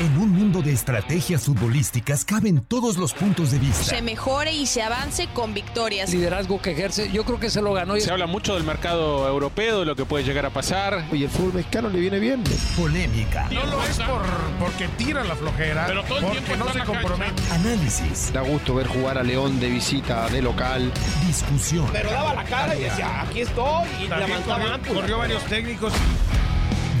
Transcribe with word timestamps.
En 0.00 0.18
un 0.18 0.32
mundo 0.32 0.60
de 0.60 0.72
estrategias 0.72 1.44
futbolísticas 1.44 2.24
caben 2.24 2.60
todos 2.64 2.96
los 2.96 3.14
puntos 3.14 3.52
de 3.52 3.60
vista. 3.60 3.84
Se 3.84 4.02
mejore 4.02 4.52
y 4.52 4.66
se 4.66 4.82
avance 4.82 5.28
con 5.32 5.54
victorias. 5.54 6.10
liderazgo 6.10 6.60
que 6.60 6.72
ejerce, 6.72 7.12
yo 7.12 7.24
creo 7.24 7.38
que 7.38 7.48
se 7.48 7.62
lo 7.62 7.72
ganó. 7.72 7.94
Se 8.00 8.10
habla 8.10 8.26
mucho 8.26 8.54
del 8.54 8.64
mercado 8.64 9.28
europeo, 9.28 9.80
de 9.80 9.86
lo 9.86 9.94
que 9.94 10.04
puede 10.04 10.24
llegar 10.24 10.46
a 10.46 10.50
pasar. 10.50 11.04
Y 11.12 11.22
el 11.22 11.30
fútbol 11.30 11.54
mexicano 11.54 11.88
le 11.90 12.00
viene 12.00 12.18
bien. 12.18 12.42
Polémica. 12.76 13.48
No 13.52 13.64
lo 13.66 13.82
es 13.84 13.98
por, 14.00 14.22
porque 14.58 14.88
tira 14.98 15.22
la 15.22 15.36
flojera, 15.36 15.86
Pero 15.86 16.02
todo 16.02 16.18
el 16.18 16.24
porque 16.24 16.40
tiempo 16.40 16.64
no 16.64 16.72
se 16.72 16.78
la 16.78 16.84
compromete. 16.84 17.42
Análisis. 17.52 18.32
Da 18.32 18.40
gusto 18.40 18.74
ver 18.74 18.88
jugar 18.88 19.16
a 19.16 19.22
León 19.22 19.60
de 19.60 19.68
visita, 19.68 20.28
de 20.28 20.42
local. 20.42 20.92
Discusión. 21.24 21.88
Pero 21.92 22.10
daba 22.10 22.34
la 22.34 22.44
cara 22.44 22.74
y 22.74 22.82
decía, 22.82 23.22
aquí 23.22 23.42
estoy, 23.42 23.86
y 24.02 24.08
También 24.08 24.30
levantaba 24.30 24.78
corrió, 24.78 24.94
corrió 24.94 25.18
varios 25.18 25.44
técnicos. 25.44 25.92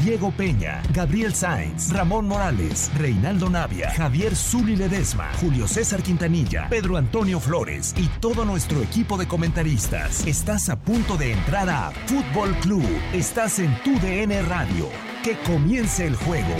Diego 0.04 0.30
Peña, 0.30 0.82
Gabriel 0.92 1.34
Sainz, 1.34 1.90
Ramón 1.90 2.28
Morales, 2.28 2.90
Reinaldo 2.98 3.48
Navia, 3.48 3.90
Javier 3.96 4.36
Zuli 4.36 4.76
Ledesma, 4.76 5.30
Julio 5.40 5.66
César 5.66 6.02
Quintanilla, 6.02 6.68
Pedro 6.68 6.98
Antonio 6.98 7.40
Flores 7.40 7.94
y 7.96 8.08
todo 8.20 8.44
nuestro 8.44 8.82
equipo 8.82 9.16
de 9.16 9.26
comentaristas. 9.26 10.26
Estás 10.26 10.68
a 10.68 10.76
punto 10.76 11.16
de 11.16 11.32
entrar 11.32 11.70
a 11.70 11.90
Fútbol 12.04 12.54
Club. 12.56 12.86
Estás 13.14 13.58
en 13.60 13.74
tu 13.82 13.98
DN 13.98 14.42
Radio. 14.42 14.90
Que 15.22 15.38
comience 15.38 16.06
el 16.06 16.16
juego. 16.16 16.54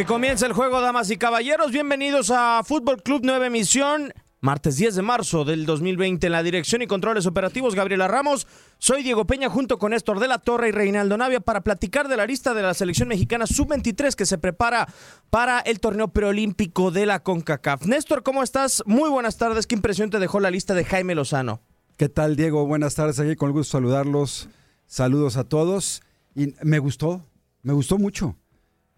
Que 0.00 0.06
comience 0.06 0.46
el 0.46 0.54
juego, 0.54 0.80
damas 0.80 1.10
y 1.10 1.18
caballeros. 1.18 1.72
Bienvenidos 1.72 2.30
a 2.30 2.62
Fútbol 2.64 3.02
Club 3.02 3.22
Nueva 3.22 3.48
Emisión. 3.48 4.14
Martes 4.40 4.78
10 4.78 4.94
de 4.94 5.02
marzo 5.02 5.44
del 5.44 5.66
2020 5.66 6.26
en 6.26 6.32
la 6.32 6.42
dirección 6.42 6.80
y 6.80 6.86
controles 6.86 7.26
operativos 7.26 7.74
Gabriela 7.74 8.08
Ramos. 8.08 8.46
Soy 8.78 9.02
Diego 9.02 9.26
Peña 9.26 9.50
junto 9.50 9.78
con 9.78 9.90
Néstor 9.90 10.18
de 10.18 10.26
la 10.26 10.38
Torre 10.38 10.70
y 10.70 10.72
Reinaldo 10.72 11.18
Navia 11.18 11.40
para 11.40 11.60
platicar 11.60 12.08
de 12.08 12.16
la 12.16 12.24
lista 12.24 12.54
de 12.54 12.62
la 12.62 12.72
selección 12.72 13.08
mexicana 13.08 13.46
sub-23 13.46 14.14
que 14.14 14.24
se 14.24 14.38
prepara 14.38 14.88
para 15.28 15.60
el 15.60 15.80
torneo 15.80 16.08
preolímpico 16.08 16.90
de 16.90 17.04
la 17.04 17.22
CONCACAF. 17.22 17.84
Néstor, 17.84 18.22
¿cómo 18.22 18.42
estás? 18.42 18.82
Muy 18.86 19.10
buenas 19.10 19.36
tardes. 19.36 19.66
¿Qué 19.66 19.74
impresión 19.74 20.08
te 20.08 20.18
dejó 20.18 20.40
la 20.40 20.50
lista 20.50 20.72
de 20.72 20.86
Jaime 20.86 21.14
Lozano? 21.14 21.60
¿Qué 21.98 22.08
tal, 22.08 22.36
Diego? 22.36 22.64
Buenas 22.64 22.94
tardes 22.94 23.20
aquí, 23.20 23.36
con 23.36 23.48
el 23.50 23.52
gusto 23.52 23.72
saludarlos. 23.72 24.48
Saludos 24.86 25.36
a 25.36 25.44
todos. 25.44 26.00
Y 26.34 26.54
me 26.62 26.78
gustó, 26.78 27.26
me 27.62 27.74
gustó 27.74 27.98
mucho. 27.98 28.39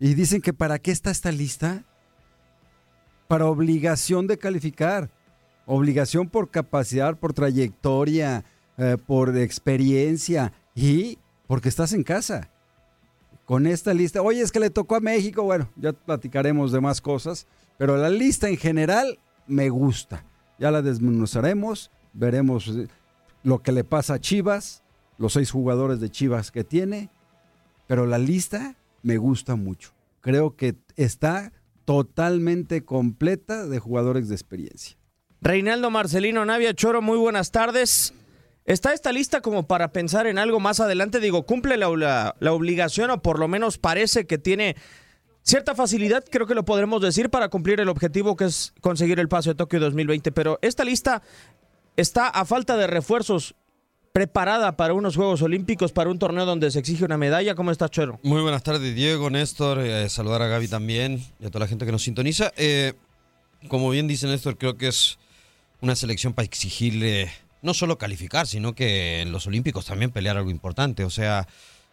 Y 0.02 0.14
dicen 0.14 0.42
que 0.42 0.52
para 0.52 0.80
qué 0.80 0.90
está 0.90 1.12
esta 1.12 1.30
lista? 1.30 1.84
Para 3.28 3.46
obligación 3.46 4.26
de 4.26 4.36
calificar. 4.36 5.08
Obligación 5.64 6.28
por 6.28 6.50
capacidad, 6.50 7.16
por 7.16 7.32
trayectoria, 7.32 8.44
eh, 8.78 8.96
por 9.06 9.38
experiencia 9.38 10.52
y 10.74 11.20
porque 11.46 11.68
estás 11.68 11.92
en 11.92 12.02
casa. 12.02 12.50
Con 13.44 13.64
esta 13.64 13.94
lista, 13.94 14.22
oye, 14.22 14.40
es 14.40 14.50
que 14.50 14.58
le 14.58 14.70
tocó 14.70 14.96
a 14.96 15.00
México, 15.00 15.44
bueno, 15.44 15.70
ya 15.76 15.92
platicaremos 15.92 16.72
de 16.72 16.80
más 16.80 17.00
cosas, 17.00 17.46
pero 17.78 17.96
la 17.96 18.10
lista 18.10 18.48
en 18.48 18.56
general 18.56 19.20
me 19.46 19.68
gusta. 19.68 20.24
Ya 20.58 20.72
la 20.72 20.82
desmenuzaremos, 20.82 21.92
veremos 22.12 22.66
eh, 22.66 22.88
lo 23.44 23.62
que 23.62 23.70
le 23.70 23.84
pasa 23.84 24.14
a 24.14 24.20
Chivas, 24.20 24.82
los 25.16 25.34
seis 25.34 25.52
jugadores 25.52 26.00
de 26.00 26.10
Chivas 26.10 26.50
que 26.50 26.64
tiene, 26.64 27.08
pero 27.86 28.04
la 28.04 28.18
lista 28.18 28.74
me 29.02 29.16
gusta 29.18 29.56
mucho. 29.56 29.92
Creo 30.20 30.56
que 30.56 30.76
está 30.96 31.52
totalmente 31.84 32.84
completa 32.84 33.66
de 33.66 33.78
jugadores 33.78 34.28
de 34.28 34.34
experiencia. 34.34 34.96
Reinaldo 35.40 35.90
Marcelino 35.90 36.44
Navia 36.44 36.74
Choro, 36.74 37.02
muy 37.02 37.18
buenas 37.18 37.50
tardes. 37.50 38.14
¿Está 38.64 38.92
esta 38.92 39.10
lista 39.10 39.40
como 39.40 39.66
para 39.66 39.92
pensar 39.92 40.28
en 40.28 40.38
algo 40.38 40.60
más 40.60 40.78
adelante? 40.78 41.18
Digo, 41.18 41.44
cumple 41.44 41.76
la, 41.76 41.88
obligación 42.52 43.10
o 43.10 43.20
por 43.20 43.40
lo 43.40 43.48
menos 43.48 43.78
parece 43.78 44.26
que 44.26 44.38
tiene 44.38 44.76
cierta 45.42 45.74
facilidad, 45.74 46.24
creo 46.30 46.46
que 46.46 46.54
lo 46.54 46.64
podremos 46.64 47.02
decir, 47.02 47.28
para 47.28 47.48
cumplir 47.48 47.80
el 47.80 47.88
objetivo 47.88 48.36
que 48.36 48.44
es 48.44 48.72
conseguir 48.80 49.18
el 49.18 49.28
paso 49.28 49.50
de 49.50 49.56
Tokio 49.56 49.80
2020. 49.80 50.30
Pero 50.30 50.60
esta 50.62 50.84
lista 50.84 51.22
está 51.96 52.28
a 52.28 52.44
falta 52.44 52.76
de 52.76 52.86
refuerzos 52.86 53.56
preparada 54.12 54.76
para 54.76 54.92
unos 54.92 55.16
Juegos 55.16 55.40
Olímpicos, 55.40 55.92
para 55.92 56.10
un 56.10 56.18
torneo 56.18 56.44
donde 56.44 56.70
se 56.70 56.78
exige 56.78 57.04
una 57.04 57.16
medalla. 57.16 57.54
¿Cómo 57.54 57.70
está 57.70 57.88
Choro? 57.88 58.20
Muy 58.22 58.42
buenas 58.42 58.62
tardes, 58.62 58.94
Diego, 58.94 59.30
Néstor. 59.30 59.80
eh, 59.80 60.08
saludar 60.10 60.42
a 60.42 60.48
Gaby 60.48 60.68
también 60.68 61.24
y 61.40 61.46
a 61.46 61.50
toda 61.50 61.60
la 61.64 61.68
gente 61.68 61.86
que 61.86 61.92
nos 61.92 62.02
sintoniza. 62.02 62.52
Eh, 62.56 62.92
como 63.68 63.88
bien 63.88 64.06
dice 64.08 64.26
Néstor, 64.26 64.58
creo 64.58 64.76
que 64.76 64.88
es 64.88 65.18
una 65.80 65.96
selección 65.96 66.34
para 66.34 66.44
exigirle 66.44 67.30
no 67.62 67.72
solo 67.72 67.96
calificar, 67.96 68.46
sino 68.46 68.74
que 68.74 69.22
en 69.22 69.32
los 69.32 69.46
Olímpicos 69.46 69.86
también 69.86 70.10
pelear 70.10 70.36
algo 70.36 70.50
importante. 70.50 71.04
O 71.04 71.10
sea, 71.10 71.48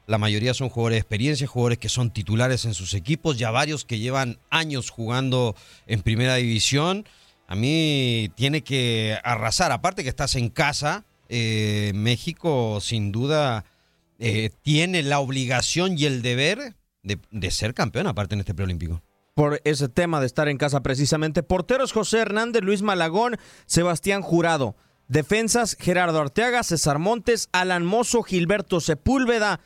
la 0.06 0.18
mayoría 0.18 0.54
son 0.54 0.69
jugadores 0.69 0.95
de 0.95 1.01
experiencia, 1.01 1.48
jugadores 1.48 1.77
que 1.77 1.89
son 1.89 2.12
titulares 2.12 2.66
en 2.66 2.74
sus 2.74 2.95
equipos, 2.95 3.38
ya 3.38 3.50
varios 3.50 3.86
que 3.86 3.98
llevan 3.98 4.39
años 4.50 4.89
jugando 4.89 5.56
en 5.88 6.01
primera 6.01 6.36
división. 6.36 7.06
A 7.48 7.56
mí 7.56 8.30
tiene 8.36 8.62
que 8.62 9.18
arrasar. 9.24 9.71
Aparte 9.71 10.04
que 10.04 10.10
estás 10.10 10.36
en 10.36 10.50
casa, 10.50 11.06
eh, 11.29 11.91
México 11.95 12.79
sin 12.81 13.11
duda 13.11 13.65
eh, 14.17 14.49
tiene 14.63 15.03
la 15.03 15.19
obligación 15.19 15.97
y 15.97 16.05
el 16.05 16.21
deber 16.21 16.75
de, 17.03 17.51
ser 17.51 17.73
campeón 17.73 18.07
aparte 18.07 18.33
en 18.33 18.41
este 18.41 18.53
preolímpico. 18.53 19.01
por 19.35 19.61
ese 19.63 19.87
tema 19.87 20.19
de 20.19 20.25
estar 20.25 20.49
en 20.49 20.57
casa 20.57 20.81
precisamente. 20.81 21.43
Porteros 21.43 21.93
José 21.93 22.19
Hernández, 22.19 22.63
Luis 22.63 22.81
Malagón, 22.81 23.37
Sebastián 23.65 24.21
Jurado. 24.21 24.75
Defensas, 25.07 25.77
Gerardo 25.79 26.19
Arteaga, 26.19 26.63
César 26.63 26.99
Montes, 26.99 27.49
Alan 27.51 27.85
Mozo, 27.85 28.21
Gilberto 28.21 28.79
Sepúlveda. 28.79 29.59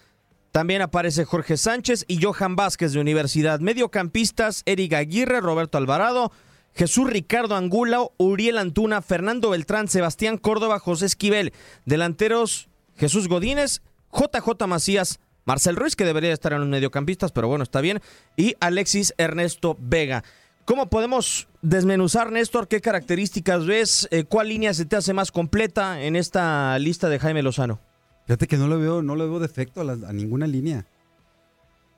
También 0.51 0.83
aparece 0.83 1.25
Jorge 1.25 1.57
Sánchez 1.57 2.05
y 2.07 2.21
Johan 2.21 2.55
Vázquez 2.55 2.93
de 2.93 2.99
Universidad. 2.99 3.59
Mediocampistas, 3.59 4.61
Eric 4.65 4.93
Aguirre, 4.93 5.41
Roberto 5.41 5.79
Alvarado, 5.79 6.31
Jesús 6.75 7.09
Ricardo 7.09 7.55
Angulo, 7.55 8.13
Uriel 8.17 8.57
Antuna, 8.57 9.01
Fernando 9.01 9.51
Beltrán, 9.51 9.87
Sebastián 9.87 10.37
Córdoba, 10.37 10.79
José 10.79 11.05
Esquivel. 11.05 11.53
Delanteros, 11.85 12.69
Jesús 12.95 13.27
Godínez, 13.27 13.81
JJ 14.11 14.67
Macías, 14.67 15.19
Marcel 15.45 15.75
Ruiz, 15.75 15.95
que 15.95 16.05
debería 16.05 16.33
estar 16.33 16.53
en 16.53 16.59
los 16.59 16.69
mediocampistas, 16.69 17.31
pero 17.31 17.47
bueno, 17.47 17.63
está 17.63 17.81
bien. 17.81 18.01
Y 18.37 18.55
Alexis 18.59 19.13
Ernesto 19.17 19.77
Vega. 19.79 20.23
¿Cómo 20.65 20.89
podemos 20.89 21.47
desmenuzar, 21.61 22.31
Néstor? 22.31 22.69
¿Qué 22.69 22.79
características 22.79 23.65
ves? 23.65 24.07
Eh, 24.11 24.23
¿Cuál 24.23 24.47
línea 24.47 24.73
se 24.73 24.85
te 24.85 24.95
hace 24.95 25.13
más 25.13 25.31
completa 25.31 26.01
en 26.01 26.15
esta 26.15 26.79
lista 26.79 27.09
de 27.09 27.19
Jaime 27.19 27.43
Lozano? 27.43 27.81
Fíjate 28.25 28.47
que 28.47 28.57
no 28.57 28.69
le 28.69 28.77
veo, 28.77 29.01
no 29.01 29.15
le 29.17 29.25
veo 29.25 29.39
defecto 29.39 29.81
a 29.81 30.13
ninguna 30.13 30.47
línea. 30.47 30.85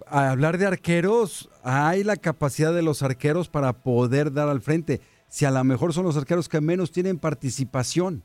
A 0.07 0.31
hablar 0.31 0.57
de 0.57 0.65
arqueros, 0.67 1.49
hay 1.63 2.03
la 2.03 2.15
capacidad 2.17 2.73
de 2.73 2.81
los 2.81 3.01
arqueros 3.01 3.49
para 3.49 3.73
poder 3.73 4.31
dar 4.31 4.49
al 4.49 4.61
frente. 4.61 5.01
Si 5.27 5.45
a 5.45 5.51
lo 5.51 5.63
mejor 5.63 5.93
son 5.93 6.05
los 6.05 6.17
arqueros 6.17 6.47
que 6.47 6.61
menos 6.61 6.91
tienen 6.91 7.17
participación. 7.17 8.23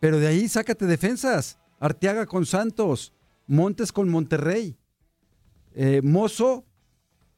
Pero 0.00 0.18
de 0.18 0.28
ahí 0.28 0.48
sácate 0.48 0.86
defensas. 0.86 1.58
Arteaga 1.80 2.26
con 2.26 2.46
Santos, 2.46 3.12
Montes 3.46 3.92
con 3.92 4.08
Monterrey, 4.08 4.76
eh, 5.74 6.00
Mozo, 6.02 6.64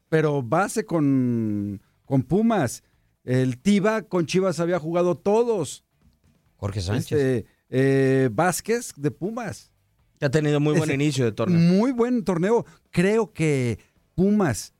pero 0.07 0.41
base 0.41 0.85
con, 0.85 1.81
con 2.05 2.23
Pumas. 2.23 2.83
El 3.23 3.59
Tiba 3.59 4.03
con 4.03 4.25
Chivas 4.25 4.59
había 4.59 4.79
jugado 4.79 5.15
todos. 5.15 5.83
Jorge 6.57 6.81
Sánchez. 6.81 7.11
Este, 7.11 7.45
eh, 7.69 8.29
Vázquez 8.31 8.93
de 8.95 9.11
Pumas. 9.11 9.71
Ha 10.21 10.29
tenido 10.29 10.59
muy 10.59 10.77
buen 10.77 10.91
inicio 10.91 11.25
de 11.25 11.31
torneo. 11.31 11.59
Muy 11.59 11.91
buen 11.91 12.23
torneo. 12.23 12.65
Creo 12.91 13.31
que 13.31 13.79
Pumas, 14.15 14.73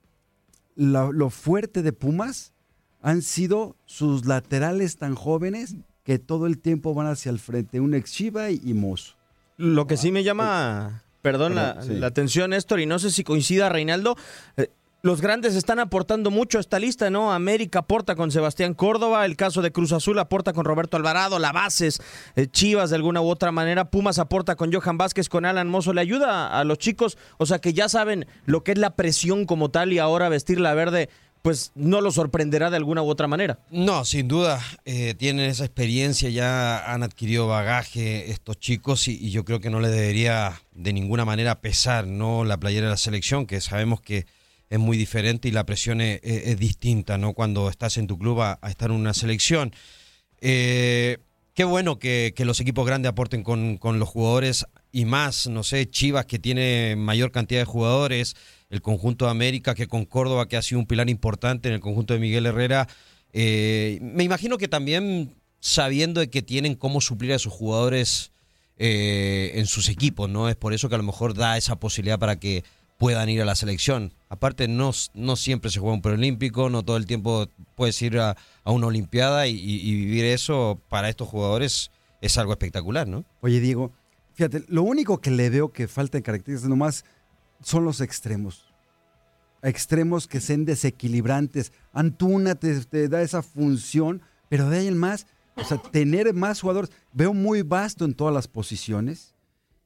la- 0.75 1.09
lo 1.13 1.29
fuerte 1.29 1.81
de 1.81 1.93
Pumas 1.93 2.53
han 3.01 3.21
sido 3.21 3.75
sus 3.85 4.25
laterales 4.25 4.97
tan 4.97 5.15
jóvenes 5.15 5.75
que 6.03 6.19
todo 6.19 6.45
el 6.47 6.57
tiempo 6.59 6.93
van 6.93 7.07
hacia 7.07 7.29
el 7.31 7.39
frente. 7.39 7.79
Un 7.79 7.93
ex 7.93 8.11
Chiva 8.11 8.49
y, 8.51 8.59
y 8.63 8.73
Mozo. 8.73 9.15
Lo 9.57 9.87
que 9.87 9.95
sí 9.97 10.11
me 10.11 10.23
llama, 10.23 11.03
perdón, 11.21 11.55
la, 11.55 11.75
Perdón, 11.75 11.93
sí. 11.95 11.99
la 11.99 12.07
atención, 12.07 12.49
Néstor, 12.51 12.79
y 12.79 12.85
no 12.85 12.97
sé 12.99 13.11
si 13.11 13.23
coincida 13.23 13.69
Reinaldo. 13.69 14.15
eh, 14.57 14.69
los 15.01 15.21
grandes 15.21 15.55
están 15.55 15.79
aportando 15.79 16.29
mucho 16.29 16.57
a 16.57 16.61
esta 16.61 16.77
lista, 16.77 17.09
¿no? 17.09 17.31
América 17.31 17.79
aporta 17.79 18.15
con 18.15 18.31
Sebastián 18.31 18.73
Córdoba, 18.73 19.25
el 19.25 19.37
caso 19.37 19.61
de 19.61 19.71
Cruz 19.71 19.93
Azul 19.93 20.19
aporta 20.19 20.51
con 20.51 20.65
Roberto 20.65 20.97
Alvarado, 20.97 21.39
la 21.39 21.51
Bases, 21.51 22.01
eh, 22.35 22.47
Chivas 22.47 22.89
de 22.89 22.97
alguna 22.97 23.21
u 23.21 23.29
otra 23.29 23.51
manera, 23.51 23.89
Pumas 23.89 24.19
aporta 24.19 24.55
con 24.55 24.73
Johan 24.73 24.97
Vázquez, 24.97 25.29
con 25.29 25.45
Alan 25.45 25.69
Mozo, 25.69 25.93
le 25.93 26.01
ayuda 26.01 26.59
a 26.59 26.63
los 26.65 26.77
chicos, 26.77 27.17
o 27.37 27.45
sea 27.45 27.59
que 27.59 27.73
ya 27.73 27.87
saben 27.87 28.27
lo 28.45 28.63
que 28.63 28.73
es 28.73 28.77
la 28.77 28.95
presión 28.95 29.45
como 29.45 29.69
tal 29.69 29.93
y 29.93 29.99
ahora 29.99 30.27
vestir 30.27 30.59
la 30.59 30.73
verde, 30.73 31.09
pues 31.41 31.71
no 31.75 32.01
los 32.01 32.15
sorprenderá 32.15 32.69
de 32.69 32.75
alguna 32.75 33.01
u 33.01 33.07
otra 33.07 33.27
manera. 33.27 33.59
No, 33.71 34.03
sin 34.03 34.27
duda, 34.27 34.59
eh, 34.83 35.13
tienen 35.13 35.49
esa 35.49 35.63
experiencia, 35.63 36.29
ya 36.29 36.91
han 36.91 37.03
adquirido 37.03 37.47
bagaje 37.47 38.31
estos 38.31 38.59
chicos 38.59 39.07
y, 39.07 39.17
y 39.17 39.31
yo 39.31 39.45
creo 39.45 39.61
que 39.61 39.69
no 39.69 39.79
les 39.79 39.91
debería 39.91 40.61
de 40.73 40.91
ninguna 40.91 41.23
manera 41.23 41.61
pesar 41.61 42.05
no 42.05 42.43
la 42.43 42.59
playera 42.59 42.87
de 42.87 42.91
la 42.91 42.97
selección, 42.97 43.45
que 43.45 43.61
sabemos 43.61 44.01
que 44.01 44.25
es 44.69 44.79
muy 44.79 44.97
diferente 44.97 45.47
y 45.47 45.51
la 45.51 45.65
presión 45.65 46.01
es, 46.01 46.59
distinta, 46.59 47.17
¿no? 47.17 47.33
Cuando 47.33 47.69
estás 47.69 47.97
en 47.97 48.07
tu 48.07 48.17
club 48.17 48.41
a, 48.41 48.59
estar 48.69 48.91
en 48.91 48.97
una 48.97 49.13
selección. 49.13 49.73
Eh, 50.41 51.17
qué 51.53 51.63
bueno 51.63 51.99
que, 51.99 52.33
que 52.35 52.45
los 52.45 52.59
equipos 52.59 52.85
grandes 52.85 53.09
aporten 53.09 53.43
con, 53.43 53.77
con 53.77 53.99
los 53.99 54.09
jugadores 54.09 54.65
y 54.91 55.05
más, 55.05 55.47
no 55.47 55.63
sé, 55.63 55.89
Chivas 55.89 56.25
que 56.25 56.39
tiene 56.39 56.95
mayor 56.95 57.31
cantidad 57.31 57.61
de 57.61 57.65
jugadores, 57.65 58.35
el 58.69 58.81
conjunto 58.81 59.25
de 59.25 59.31
América 59.31 59.75
que 59.75 59.87
con 59.87 60.05
Córdoba 60.05 60.47
que 60.47 60.57
ha 60.57 60.61
sido 60.61 60.79
un 60.79 60.85
pilar 60.85 61.09
importante 61.09 61.69
en 61.69 61.75
el 61.75 61.81
conjunto 61.81 62.13
de 62.13 62.19
Miguel 62.19 62.45
Herrera. 62.45 62.87
Eh, 63.33 63.99
me 64.01 64.23
imagino 64.23 64.57
que 64.57 64.67
también 64.67 65.35
sabiendo 65.59 66.21
de 66.21 66.29
que 66.29 66.41
tienen 66.41 66.75
cómo 66.75 67.01
suplir 67.01 67.33
a 67.33 67.39
sus 67.39 67.53
jugadores 67.53 68.31
eh, 68.77 69.51
en 69.55 69.65
sus 69.65 69.89
equipos, 69.89 70.29
¿no? 70.29 70.47
Es 70.47 70.55
por 70.55 70.73
eso 70.73 70.89
que 70.89 70.95
a 70.95 70.99
lo 70.99 71.03
mejor 71.03 71.33
da 71.33 71.57
esa 71.57 71.79
posibilidad 71.79 72.17
para 72.17 72.39
que 72.39 72.63
puedan 72.99 73.29
ir 73.29 73.41
a 73.41 73.45
la 73.45 73.55
selección. 73.55 74.13
Aparte, 74.27 74.67
no, 74.67 74.91
no 75.13 75.35
siempre 75.37 75.71
se 75.71 75.79
juega 75.79 75.95
un 75.95 76.01
preolímpico, 76.01 76.69
no 76.69 76.83
todo 76.83 76.97
el 76.97 77.05
tiempo 77.05 77.47
puedes 77.75 77.99
ir 78.01 78.19
a, 78.19 78.35
a 78.65 78.71
una 78.71 78.87
olimpiada 78.87 79.47
y, 79.47 79.55
vivir 79.55 80.25
eso 80.25 80.81
para 80.89 81.09
estos 81.09 81.29
jugadores 81.29 81.91
es 82.21 82.37
algo 82.37 82.51
espectacular, 82.51 83.07
¿no? 83.07 83.23
Oye, 83.39 83.61
Diego, 83.61 83.93
fíjate, 84.33 84.65
lo 84.67 84.83
único 84.83 85.21
que 85.21 85.31
le 85.31 85.49
veo 85.49 85.71
que 85.71 85.87
falta 85.87 86.17
en 86.17 86.23
características 86.23 86.69
nomás 86.69 87.05
son 87.63 87.85
los 87.85 88.01
extremos. 88.01 88.65
Extremos 89.63 90.27
que 90.27 90.41
sean 90.41 90.65
desequilibrantes. 90.65 91.71
Antuna 91.93 92.55
te, 92.55 92.81
te 92.81 93.07
da 93.07 93.21
esa 93.21 93.41
función, 93.41 94.21
pero 94.49 94.69
de 94.69 94.79
ahí 94.79 94.87
en 94.87 94.97
más, 94.97 95.25
o 95.55 95.63
sea, 95.63 95.77
tener 95.77 96.33
más 96.33 96.59
jugadores. 96.59 96.91
Veo 97.13 97.33
muy 97.33 97.61
vasto 97.61 98.03
en 98.03 98.13
todas 98.13 98.33
las 98.33 98.49
posiciones 98.49 99.35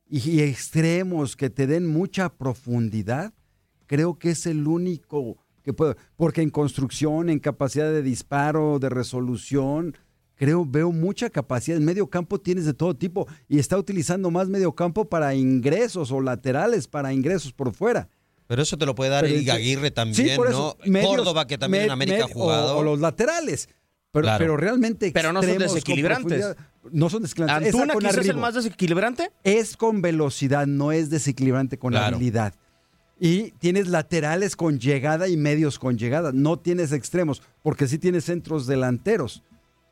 y, 0.09 0.41
extremos 0.41 1.35
que 1.35 1.49
te 1.49 1.67
den 1.67 1.87
mucha 1.87 2.29
profundidad. 2.29 3.33
Creo 3.87 4.17
que 4.17 4.31
es 4.31 4.45
el 4.45 4.67
único 4.67 5.37
que 5.63 5.73
puedo. 5.73 5.95
Porque 6.15 6.41
en 6.41 6.49
construcción, 6.49 7.29
en 7.29 7.39
capacidad 7.39 7.91
de 7.91 8.01
disparo, 8.01 8.79
de 8.79 8.89
resolución, 8.89 9.95
creo, 10.35 10.65
veo 10.65 10.91
mucha 10.91 11.29
capacidad. 11.29 11.77
En 11.77 11.85
medio 11.85 12.07
campo 12.09 12.39
tienes 12.39 12.65
de 12.65 12.73
todo 12.73 12.95
tipo 12.95 13.27
y 13.47 13.59
está 13.59 13.77
utilizando 13.77 14.29
más 14.31 14.49
medio 14.49 14.73
campo 14.73 15.05
para 15.05 15.35
ingresos 15.35 16.11
o 16.11 16.21
laterales 16.21 16.87
para 16.87 17.13
ingresos 17.13 17.53
por 17.53 17.73
fuera. 17.73 18.09
Pero 18.47 18.61
eso 18.61 18.77
te 18.77 18.85
lo 18.85 18.93
puede 18.93 19.09
dar 19.11 19.25
eso- 19.25 19.51
Aguirre 19.53 19.87
Sí, 19.87 19.93
también, 19.93 20.37
¿no? 20.51 20.75
medios- 20.85 21.07
Córdoba, 21.15 21.47
que 21.47 21.57
también 21.57 21.85
en 21.85 21.91
América 21.91 22.25
ha 22.25 22.27
me- 22.27 22.33
jugado. 22.33 22.75
O, 22.75 22.79
o 22.79 22.83
los 22.83 22.99
laterales. 22.99 23.69
Pero, 24.13 24.23
Claro. 24.23 24.37
pero 24.37 24.57
realmente 24.57 25.11
Pero 25.11 25.33
no 25.33 25.41
son 25.41 25.57
desequilibrantes. 25.57 26.55
No 26.91 27.09
son 27.09 27.23
desequilibrantes. 27.23 27.73
¿Antuna 27.73 27.95
quizás 27.95 28.17
es 28.17 28.29
el 28.29 28.37
más 28.37 28.53
desequilibrante? 28.53 29.31
Es 29.43 29.75
con 29.75 30.03
velocidad, 30.03 30.67
no 30.67 30.91
es 30.91 31.09
desequilibrante 31.09 31.79
con 31.79 31.91
Claro. 31.93 32.15
habilidad. 32.15 32.53
Y 33.19 33.51
tienes 33.53 33.87
laterales 33.87 34.55
con 34.55 34.79
llegada 34.79 35.27
y 35.27 35.35
medios 35.35 35.79
con 35.79 35.97
llegada. 35.97 36.31
No 36.31 36.59
tienes 36.59 36.91
extremos, 36.91 37.41
porque 37.63 37.87
sí 37.87 37.97
tienes 37.97 38.25
centros 38.25 38.67
delanteros. 38.67 39.41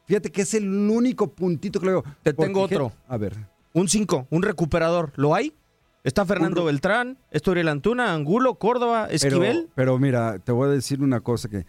Fíjate 0.05 0.31
que 0.31 0.43
es 0.43 0.53
el 0.53 0.67
único 0.69 1.33
puntito 1.33 1.79
que 1.79 1.87
le 1.87 1.91
veo. 1.93 2.03
Te 2.21 2.33
Porque 2.35 2.47
tengo 2.47 2.61
otro. 2.61 2.91
A 3.07 3.17
ver. 3.17 3.35
Un 3.73 3.87
5, 3.87 4.27
un 4.29 4.43
recuperador. 4.43 5.13
¿Lo 5.15 5.33
hay? 5.33 5.53
Está 6.03 6.25
Fernando 6.25 6.65
Beltrán, 6.65 7.17
está 7.31 7.51
Uriel 7.51 7.69
Antuna, 7.69 8.13
Angulo, 8.13 8.55
Córdoba, 8.55 9.07
Esquivel. 9.09 9.57
Pero, 9.57 9.69
pero 9.75 9.99
mira, 9.99 10.37
te 10.39 10.51
voy 10.51 10.67
a 10.67 10.71
decir 10.71 11.01
una 11.01 11.21
cosa 11.21 11.47
que 11.49 11.65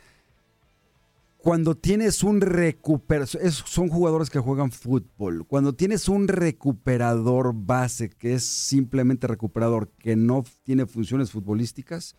cuando 1.42 1.74
tienes 1.74 2.22
un 2.22 2.40
recuperador, 2.40 3.50
son 3.50 3.88
jugadores 3.88 4.30
que 4.30 4.38
juegan 4.38 4.70
fútbol, 4.70 5.44
cuando 5.44 5.74
tienes 5.74 6.08
un 6.08 6.28
recuperador 6.28 7.52
base 7.52 8.10
que 8.10 8.34
es 8.34 8.44
simplemente 8.44 9.26
recuperador, 9.26 9.90
que 9.98 10.14
no 10.14 10.44
tiene 10.62 10.86
funciones 10.86 11.32
futbolísticas, 11.32 12.14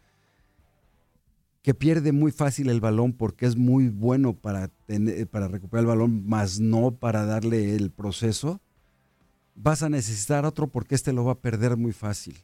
que 1.62 1.74
pierde 1.74 2.12
muy 2.12 2.34
fácil 2.34 2.70
el 2.70 2.82
balón 2.82 3.14
porque 3.14 3.46
es 3.46 3.56
muy 3.56 3.88
bueno 3.88 4.34
para, 4.34 4.68
tener, 4.68 5.26
para 5.30 5.48
recuperar 5.48 5.84
el 5.84 5.88
balón, 5.88 6.28
más 6.28 6.60
no 6.60 6.92
para 6.92 7.26
darle 7.26 7.78
el 7.78 7.92
proceso, 7.92 8.60
vas 9.56 9.84
a 9.84 9.90
necesitar 9.90 10.46
otro 10.46 10.68
porque 10.68 10.96
este 10.96 11.14
lo 11.14 11.24
va 11.24 11.32
a 11.32 11.40
perder 11.40 11.78
muy 11.78 11.94
fácil. 11.94 12.36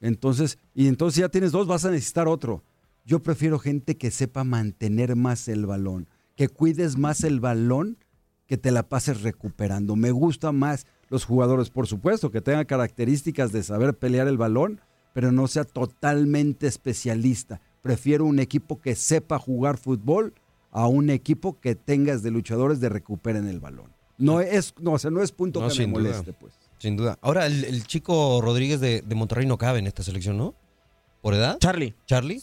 Entonces, 0.00 0.58
y 0.74 0.86
entonces 0.86 1.20
ya 1.20 1.28
tienes 1.28 1.52
dos, 1.52 1.66
vas 1.66 1.84
a 1.84 1.90
necesitar 1.90 2.28
otro. 2.28 2.64
Yo 3.04 3.22
prefiero 3.22 3.58
gente 3.58 3.98
que 3.98 4.10
sepa 4.10 4.44
mantener 4.44 5.14
más 5.16 5.48
el 5.48 5.66
balón, 5.66 6.08
que 6.36 6.48
cuides 6.48 6.96
más 6.98 7.22
el 7.24 7.40
balón, 7.40 7.98
que 8.46 8.56
te 8.58 8.70
la 8.70 8.88
pases 8.88 9.22
recuperando. 9.22 9.96
Me 9.96 10.10
gusta 10.10 10.52
más 10.52 10.86
los 11.08 11.24
jugadores, 11.24 11.70
por 11.70 11.86
supuesto, 11.86 12.30
que 12.30 12.40
tengan 12.40 12.64
características 12.66 13.52
de 13.52 13.62
saber 13.62 13.94
pelear 13.96 14.28
el 14.28 14.36
balón, 14.36 14.80
pero 15.12 15.32
no 15.32 15.46
sea 15.46 15.64
totalmente 15.64 16.66
especialista. 16.66 17.60
Prefiero 17.82 18.24
un 18.24 18.38
equipo 18.38 18.80
que 18.80 18.94
sepa 18.94 19.38
jugar 19.38 19.76
fútbol 19.78 20.34
a 20.70 20.86
un 20.88 21.08
equipo 21.10 21.60
que 21.60 21.74
tengas 21.74 22.22
de 22.22 22.30
luchadores 22.30 22.80
de 22.80 22.88
recuperen 22.88 23.46
el 23.46 23.60
balón. 23.60 23.92
No 24.18 24.40
es, 24.40 24.74
no, 24.80 24.92
o 24.92 24.98
sea, 24.98 25.10
no 25.10 25.22
es 25.22 25.32
punto 25.32 25.60
No, 25.60 25.68
que 25.68 25.78
me 25.78 25.84
duda. 25.86 25.92
moleste, 25.92 26.32
pues. 26.32 26.54
Sin 26.78 26.96
duda. 26.96 27.18
Ahora, 27.22 27.46
el, 27.46 27.64
el 27.64 27.86
chico 27.86 28.40
Rodríguez 28.42 28.80
de, 28.80 29.02
de 29.02 29.14
Monterrey 29.14 29.46
no 29.46 29.56
cabe 29.58 29.78
en 29.78 29.86
esta 29.86 30.02
selección, 30.02 30.36
¿no? 30.36 30.54
¿Por 31.22 31.34
edad? 31.34 31.58
Charlie. 31.58 31.94
¿Charlie? 32.06 32.42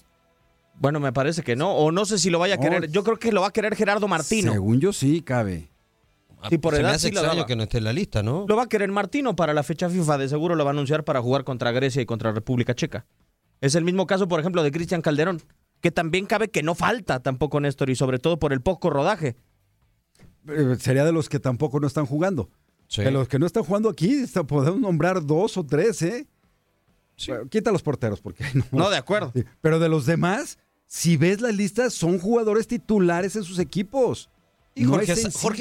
Bueno, 0.82 1.00
me 1.00 1.14
parece 1.14 1.44
que 1.44 1.56
no. 1.56 1.72
O 1.76 1.92
no 1.92 2.06
sé 2.06 2.18
si 2.18 2.30
lo 2.32 2.40
vaya 2.40 2.56
a 2.56 2.58
querer. 2.58 2.90
Yo 2.90 3.04
creo 3.04 3.18
que 3.18 3.32
lo 3.32 3.42
va 3.42 3.48
a 3.48 3.52
querer 3.54 3.76
Gerardo 3.76 4.08
Martino. 4.08 4.52
Según 4.52 4.80
yo 4.80 4.92
sí 4.94 5.22
cabe. 5.22 5.70
Sí, 6.50 6.58
por 6.58 6.74
Se 6.74 6.80
me 6.82 6.88
edad 6.88 6.96
hace 6.96 7.10
sí 7.10 7.14
lo 7.14 7.20
extraño 7.20 7.36
daba. 7.42 7.48
que 7.48 7.56
no 7.56 7.64
esté 7.64 7.78
en 7.78 7.84
la 7.84 7.94
lista, 7.94 8.24
¿no? 8.24 8.46
Lo 8.48 8.56
va 8.56 8.64
a 8.64 8.68
querer 8.68 8.90
Martino 8.92 9.36
para 9.36 9.54
la 9.54 9.62
fecha 9.62 9.90
FIFA. 9.92 10.18
De 10.18 10.28
seguro 10.28 10.56
lo 10.56 10.66
va 10.66 10.72
a 10.72 10.74
anunciar 10.74 11.04
para 11.04 11.22
jugar 11.22 11.44
contra 11.44 11.72
Grecia 11.72 12.02
y 12.02 12.08
contra 12.08 12.32
República 12.32 12.74
Checa. 12.74 13.06
Es 13.62 13.76
el 13.76 13.84
mismo 13.84 14.08
caso, 14.08 14.28
por 14.28 14.40
ejemplo, 14.40 14.64
de 14.64 14.72
Cristian 14.72 15.04
Calderón, 15.04 15.40
que 15.82 15.92
también 15.92 16.26
cabe 16.26 16.50
que 16.50 16.64
no 16.64 16.74
falta 16.74 17.20
tampoco 17.20 17.60
Néstor 17.60 17.92
y 17.92 17.96
sobre 17.96 18.18
todo 18.18 18.40
por 18.40 18.54
el 18.54 18.62
poco 18.62 18.90
rodaje. 18.90 19.36
Eh, 20.48 20.76
Sería 20.80 21.06
de 21.06 21.12
los 21.12 21.30
que 21.30 21.40
tampoco 21.40 21.80
no 21.80 21.86
están 21.86 22.08
jugando. 22.08 22.50
De 22.98 23.12
los 23.12 23.28
que 23.28 23.38
no 23.38 23.46
están 23.46 23.64
jugando 23.64 23.88
aquí, 23.90 24.12
está- 24.12 24.44
podemos 24.44 24.80
nombrar 24.82 25.24
dos 25.24 25.58
o 25.58 25.64
tres, 25.64 26.02
¿eh? 26.02 26.28
Bueno, 27.28 27.48
quita 27.50 27.72
los 27.72 27.84
porteros, 27.84 28.20
porque 28.20 28.44
no. 28.56 28.66
No, 28.72 28.90
de 28.90 28.98
acuerdo. 28.98 29.32
Sí, 29.36 29.44
Pero 29.62 29.78
de 29.78 29.90
los 29.90 30.08
demás, 30.08 30.58
si 30.94 31.16
ves 31.16 31.40
la 31.40 31.54
lista, 31.54 31.90
son 31.90 32.20
jugadores 32.20 32.68
titulares 32.68 33.38
en 33.38 33.46
sus 33.46 33.60
equipos. 33.60 34.30
Y 34.76 34.84
No 34.84 34.92
Jorge, 34.92 35.16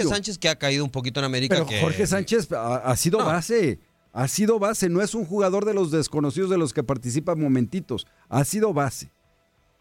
Sánchez 0.04 0.38
que 0.38 0.48
ha 0.48 0.56
caído 0.58 0.84
un 0.84 0.90
poquito 0.90 1.20
en 1.20 1.24
América. 1.26 1.54
Pero 1.54 1.66
que- 1.68 1.80
Jorge 1.80 2.04
Sánchez 2.08 2.50
ha, 2.50 2.78
ha 2.78 2.96
sido 2.96 3.20
No. 3.20 3.26
base. 3.26 3.78
Ha 4.12 4.26
sido 4.26 4.58
base. 4.58 4.88
No 4.88 5.00
es 5.02 5.14
un 5.14 5.24
jugador 5.24 5.64
de 5.66 5.72
los 5.72 5.92
desconocidos 5.92 6.50
de 6.50 6.58
los 6.58 6.72
que 6.72 6.82
participan 6.82 7.40
momentitos. 7.40 8.08
Ha 8.28 8.44
sido 8.44 8.72
base. 8.74 9.12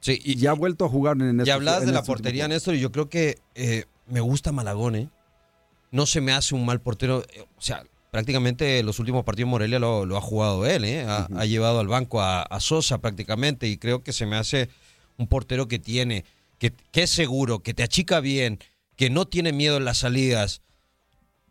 Sí, 0.01 0.19
y, 0.23 0.45
ha 0.45 0.53
vuelto 0.53 0.85
a 0.85 0.89
jugar 0.89 1.17
en 1.19 1.39
Y 1.39 1.41
estos- 1.41 1.49
hablabas 1.55 1.81
en 1.81 1.87
de 1.87 1.93
la 1.93 2.03
portería, 2.03 2.43
últimos 2.43 2.55
Néstor, 2.57 2.75
y 2.75 2.79
yo 2.79 2.91
creo 2.91 3.09
que 3.09 3.39
eh, 3.55 3.85
me 4.05 4.19
gusta 4.19 4.51
Malagón, 4.51 4.95
¿eh? 4.97 5.09
No 5.91 6.05
se 6.05 6.21
me 6.21 6.31
hace 6.31 6.53
un 6.53 6.63
mal 6.63 6.79
portero. 6.79 7.23
eh, 7.33 7.45
O 7.57 7.61
sea, 7.61 7.83
prácticamente 8.11 8.83
los 8.83 8.99
últimos 8.99 9.23
partidos 9.23 9.49
Morelia 9.49 9.79
lo, 9.79 10.05
lo 10.05 10.15
ha 10.15 10.21
jugado 10.21 10.67
él, 10.67 10.85
¿eh? 10.85 11.05
Ha, 11.07 11.27
ha 11.35 11.45
llevado 11.45 11.79
al 11.79 11.87
banco 11.87 12.21
a, 12.21 12.43
a 12.43 12.59
Sosa 12.59 12.99
prácticamente 12.99 13.67
y 13.67 13.77
creo 13.77 14.03
que 14.03 14.13
se 14.13 14.27
me 14.27 14.35
hace 14.35 14.69
un 15.19 15.27
portero 15.27 15.67
que 15.67 15.77
tiene, 15.77 16.25
que, 16.57 16.73
que 16.91 17.03
es 17.03 17.09
seguro, 17.11 17.59
que 17.59 17.73
te 17.75 17.83
achica 17.83 18.19
bien, 18.21 18.57
que 18.95 19.09
no 19.09 19.27
tiene 19.27 19.53
miedo 19.53 19.77
en 19.77 19.85
las 19.85 19.99
salidas. 19.99 20.61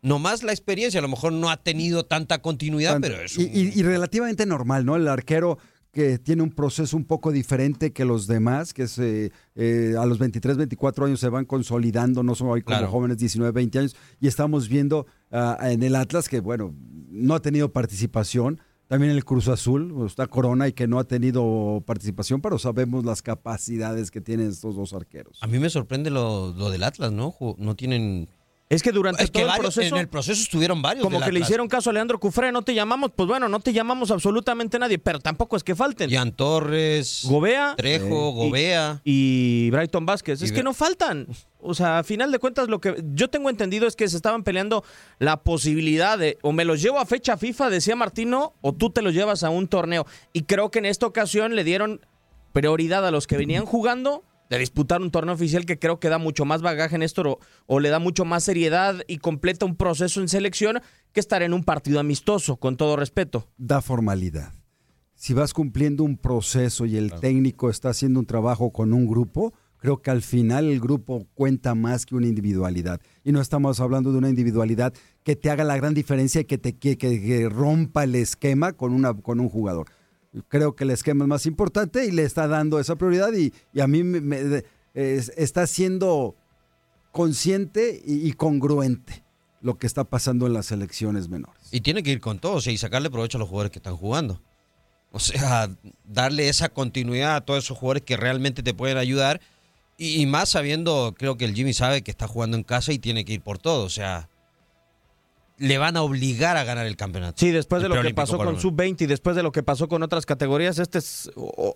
Nomás 0.01 0.43
la 0.43 0.51
experiencia, 0.51 0.99
a 0.99 1.03
lo 1.03 1.07
mejor 1.09 1.33
no 1.33 1.49
ha 1.49 1.57
tenido 1.57 2.05
tanta 2.05 2.41
continuidad, 2.41 2.93
Tanto- 2.93 3.07
pero 3.09 3.21
es 3.21 3.37
y, 3.37 3.43
un- 3.45 3.49
y- 3.53 3.79
y 3.79 3.83
relativamente 3.83 4.45
normal, 4.45 4.85
¿no? 4.85 4.95
El 4.95 5.07
arquero 5.07 5.57
que 5.91 6.19
tiene 6.19 6.43
un 6.43 6.51
proceso 6.51 6.95
un 6.95 7.03
poco 7.05 7.31
diferente 7.31 7.91
que 7.91 8.05
los 8.05 8.27
demás, 8.27 8.73
que 8.73 8.83
es, 8.83 8.97
eh, 8.99 9.31
a 9.99 10.05
los 10.05 10.19
23, 10.19 10.55
24 10.57 11.05
años 11.05 11.19
se 11.19 11.29
van 11.29 11.45
consolidando, 11.45 12.21
no 12.23 12.35
son 12.35 12.47
hoy 12.49 12.61
como 12.61 12.77
Claro. 12.77 12.91
jóvenes 12.91 13.17
19, 13.17 13.51
20 13.51 13.79
años, 13.79 13.95
y 14.19 14.27
estamos 14.27 14.69
viendo 14.69 15.07
ah, 15.31 15.57
en 15.69 15.83
el 15.83 15.95
Atlas 15.95 16.29
que, 16.29 16.39
bueno, 16.39 16.73
no 17.09 17.33
ha 17.35 17.41
tenido 17.41 17.71
participación, 17.73 18.61
también 18.89 19.11
el 19.11 19.23
Cruz 19.23 19.47
Azul, 19.47 20.03
está 20.07 20.25
Corona 20.25 20.67
y 20.67 20.73
que 20.73 20.87
no 20.87 20.97
ha 20.97 21.03
tenido 21.03 21.83
participación, 21.85 22.41
pero 22.41 22.57
sabemos 22.57 23.05
las 23.05 23.21
capacidades 23.21 24.09
que 24.09 24.19
tienen 24.19 24.49
estos 24.49 24.75
dos 24.75 24.93
arqueros. 24.93 25.37
A 25.41 25.47
mí 25.47 25.59
me 25.59 25.69
sorprende 25.69 26.09
lo, 26.09 26.51
lo 26.53 26.71
del 26.71 26.83
Atlas, 26.83 27.11
¿no? 27.11 27.35
No 27.59 27.75
tienen... 27.75 28.27
Es 28.69 28.83
que 28.83 28.91
durante 28.91 29.23
Es 29.23 29.31
que 29.31 29.39
todo 29.39 29.45
el 29.45 29.47
varios- 29.49 29.73
proceso... 29.73 29.95
En 29.95 30.01
el 30.01 30.07
proceso 30.07 30.41
estuvieron 30.43 30.79
varios 30.83 31.03
Como 31.03 31.19
que 31.21 31.31
le 31.31 31.39
hicieron 31.39 31.67
caso 31.67 31.89
a 31.89 31.93
Leandro 31.93 32.19
Cufré, 32.19 32.51
no 32.51 32.61
te 32.61 32.75
llamamos, 32.75 33.09
pues 33.15 33.27
bueno, 33.27 33.49
no 33.49 33.59
te 33.59 33.73
llamamos 33.73 34.11
absolutamente 34.11 34.77
nadie, 34.77 34.99
pero 34.99 35.19
tampoco 35.19 35.57
es 35.57 35.63
que 35.63 35.75
falten. 35.75 36.07
Jan 36.11 36.31
Torres, 36.33 37.21
Gobea, 37.23 37.73
Trejo, 37.77 38.05
y- 38.05 38.35
Gobea. 38.47 39.01
y 39.03 39.69
Brighton 39.71 40.05
Vázquez. 40.05 40.39
Y 40.41 40.45
Es 40.45 40.51
que 40.51 40.61
no 40.61 40.75
faltan. 40.75 41.25
O 41.61 41.73
sea, 41.73 41.97
a 41.97 42.03
final 42.03 42.31
de 42.31 42.37
cuentas, 42.37 42.67
lo 42.69 42.79
que 42.79 43.03
yo 43.15 43.27
tengo 43.31 43.49
entendido 43.49 43.87
es 43.87 43.95
que 43.95 44.07
se 44.07 44.15
estaban 44.15 44.43
peleando 44.43 44.83
la 45.17 45.37
posibilidad 45.41 46.19
de 46.19 46.37
o 46.43 46.51
me 46.51 46.63
los 46.63 46.79
llevo 46.79 46.99
a 46.99 47.07
fecha 47.07 47.37
FIFA, 47.37 47.71
decía 47.71 47.95
Martino, 47.95 48.53
o 48.61 48.71
tú 48.73 48.91
te 48.91 49.01
los 49.01 49.15
llevas 49.15 49.43
a 49.43 49.49
un 49.49 49.67
torneo. 49.67 50.05
Y 50.31 50.43
creo 50.43 50.69
que 50.69 50.77
en 50.77 50.85
esta 50.85 51.07
ocasión 51.07 51.55
le 51.55 51.63
dieron 51.63 52.01
prioridad 52.53 53.05
a 53.07 53.09
los 53.11 53.25
que 53.25 53.35
venían 53.35 53.65
jugando 53.65 54.23
de 54.49 54.57
disputar 54.57 55.01
un 55.01 55.11
torneo 55.11 55.33
oficial 55.35 55.65
que 55.65 55.77
creo 55.79 55.99
que 55.99 56.09
da 56.09 56.17
mucho 56.17 56.43
más 56.45 56.61
bagaje 56.61 56.95
en 56.95 57.03
esto 57.03 57.21
o, 57.23 57.39
o 57.67 57.79
le 57.79 57.89
da 57.89 57.99
mucho 57.99 58.25
más 58.25 58.43
seriedad 58.43 58.95
y 59.07 59.17
completa 59.19 59.65
un 59.65 59.75
proceso 59.75 60.21
en 60.21 60.27
selección 60.27 60.81
que 61.13 61.19
estar 61.19 61.41
en 61.43 61.53
un 61.53 61.63
partido 61.63 61.99
amistoso, 61.99 62.57
con 62.57 62.75
todo 62.77 62.95
respeto. 62.95 63.47
da 63.57 63.81
formalidad. 63.81 64.51
Si 65.15 65.33
vas 65.33 65.53
cumpliendo 65.53 66.03
un 66.03 66.17
proceso 66.17 66.85
y 66.85 66.95
el 66.95 67.11
técnico 67.19 67.69
está 67.69 67.89
haciendo 67.89 68.19
un 68.21 68.25
trabajo 68.25 68.71
con 68.71 68.93
un 68.93 69.05
grupo, 69.05 69.53
creo 69.77 70.01
que 70.01 70.11
al 70.11 70.21
final 70.21 70.69
el 70.69 70.79
grupo 70.79 71.27
cuenta 71.33 71.75
más 71.75 72.05
que 72.05 72.15
una 72.15 72.27
individualidad. 72.27 73.01
Y 73.25 73.31
no 73.33 73.41
estamos 73.41 73.79
hablando 73.81 74.11
de 74.13 74.17
una 74.17 74.29
individualidad 74.29 74.93
que 75.23 75.35
te 75.35 75.49
haga 75.49 75.63
la 75.65 75.75
gran 75.75 75.93
diferencia 75.93 76.41
y 76.41 76.45
que 76.45 76.57
te 76.57 76.77
que- 76.77 76.97
que 76.97 77.49
rompa 77.49 78.05
el 78.05 78.15
esquema 78.15 78.71
con, 78.73 78.93
una, 78.93 79.13
con 79.13 79.39
un 79.41 79.49
jugador. 79.49 79.87
Creo 80.47 80.75
que 80.75 80.83
el 80.83 80.91
esquema 80.91 81.25
es 81.25 81.29
más 81.29 81.45
importante 81.45 82.05
y 82.05 82.11
le 82.11 82.23
está 82.23 82.47
dando 82.47 82.79
esa 82.79 82.95
prioridad 82.95 83.31
y, 83.33 83.51
a 83.79 83.87
mí 83.87 84.03
me, 84.03 84.21
me- 84.21 84.63
es- 84.93 85.31
está 85.37 85.65
siendo 85.67 86.35
consciente 87.11 88.01
y, 88.05 88.27
y 88.27 88.33
congruente 88.33 89.23
lo 89.61 89.77
que 89.77 89.87
está 89.87 90.03
pasando 90.05 90.47
en 90.47 90.53
las 90.53 90.67
selecciones 90.67 91.27
menores. 91.29 91.67
Y 91.71 91.81
tiene 91.81 92.03
que 92.03 92.11
ir 92.11 92.21
con 92.21 92.39
todo, 92.39 92.53
o 92.53 92.61
sea, 92.61 92.71
y 92.71 92.77
sacarle 92.77 93.09
provecho 93.09 93.37
a 93.37 93.39
los 93.39 93.49
jugadores 93.49 93.71
que 93.71 93.79
están 93.79 93.97
jugando. 93.97 94.41
O 95.11 95.19
sea, 95.19 95.69
darle 96.05 96.47
esa 96.49 96.69
continuidad 96.69 97.35
a 97.35 97.41
todos 97.41 97.63
esos 97.65 97.77
jugadores 97.77 98.03
que 98.03 98.15
realmente 98.15 98.61
te 98.63 98.73
pueden 98.73 98.97
ayudar. 98.97 99.41
Y, 99.97 100.21
y 100.21 100.25
más 100.27 100.49
sabiendo, 100.49 101.13
creo 101.17 101.35
que 101.35 101.45
el 101.45 101.55
Jimmy 101.55 101.73
sabe 101.73 102.03
que 102.03 102.11
está 102.11 102.27
jugando 102.27 102.55
en 102.55 102.63
casa 102.63 102.93
y 102.93 102.99
tiene 102.99 103.25
que 103.25 103.33
ir 103.33 103.41
por 103.41 103.57
todo. 103.57 103.83
O 103.83 103.89
sea, 103.89 104.29
le 105.59 105.77
van 105.77 105.97
a 105.97 106.01
obligar 106.03 106.55
a 106.57 106.63
ganar 106.63 106.85
el 106.87 106.95
campeonato. 106.95 107.35
Sí, 107.37 107.51
después 107.51 107.81
de 107.83 107.89
lo 107.89 108.01
que 108.01 108.13
pasó 108.13 108.37
con 108.37 108.47
perdón. 108.47 108.61
Sub-20 108.61 109.01
y 109.01 109.05
después 109.05 109.35
de 109.35 109.43
lo 109.43 109.51
que 109.51 109.61
pasó 109.61 109.87
con 109.87 110.01
otras 110.03 110.25
categorías, 110.25 110.79
este 110.79 110.97
es, 110.99 111.29